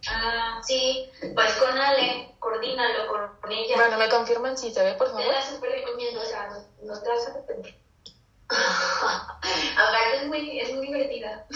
[0.09, 3.07] Ah, sí, pues con Ale, coordínalo
[3.39, 3.77] con ella.
[3.77, 5.25] Bueno, me confirman si se ve, por favor.
[6.83, 7.88] No, te vas a arrepentir.
[9.77, 11.45] Aparte es muy, es muy divertida.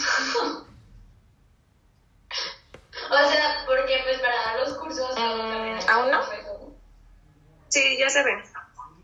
[3.09, 5.15] o sea, porque pues para dar los cursos...
[5.17, 6.21] Mm, ¿aún no?
[7.69, 8.43] Sí, ya se ve.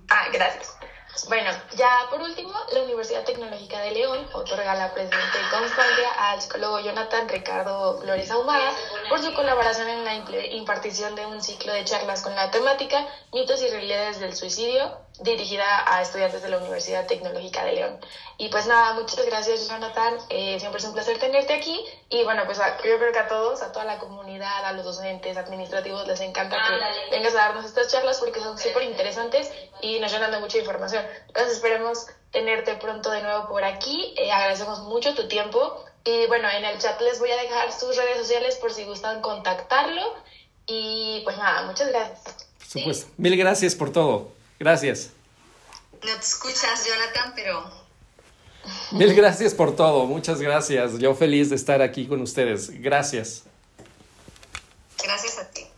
[0.10, 0.79] Ah, gracias.
[1.28, 6.80] Bueno, ya por último, la Universidad Tecnológica de León otorga la presente constancia al psicólogo
[6.80, 8.72] Jonathan Ricardo Flores Ahumada
[9.10, 10.14] por su colaboración en la
[10.52, 15.84] impartición de un ciclo de charlas con la temática Mitos y realidades del suicidio, dirigida
[15.86, 18.00] a estudiantes de la Universidad Tecnológica de León.
[18.38, 22.46] Y pues nada, muchas gracias Jonathan, Eh, siempre es un placer tenerte aquí y bueno,
[22.46, 26.08] pues a- yo creo que a todos, a toda la comunidad, a los docentes, administrativos,
[26.08, 29.50] les encanta que vengas a darnos estas charlas porque son súper interesantes
[29.82, 31.06] y nos llenan de mucha información.
[31.28, 34.14] Entonces esperemos tenerte pronto de nuevo por aquí.
[34.18, 35.84] Eh, agradecemos mucho tu tiempo.
[36.06, 39.22] Y bueno, en el chat les voy a dejar sus redes sociales por si gustan
[39.22, 40.16] contactarlo.
[40.68, 42.22] Y pues nada, muchas gracias.
[42.24, 43.12] Por supuesto.
[43.18, 44.32] Mil gracias por todo.
[44.60, 45.12] Gracias.
[45.94, 47.80] No te escuchas, Jonathan, pero
[48.92, 50.06] Mil gracias por todo.
[50.06, 50.98] Muchas gracias.
[51.00, 52.70] Yo feliz de estar aquí con ustedes.
[52.82, 53.44] Gracias.
[55.04, 55.69] gracias a ti.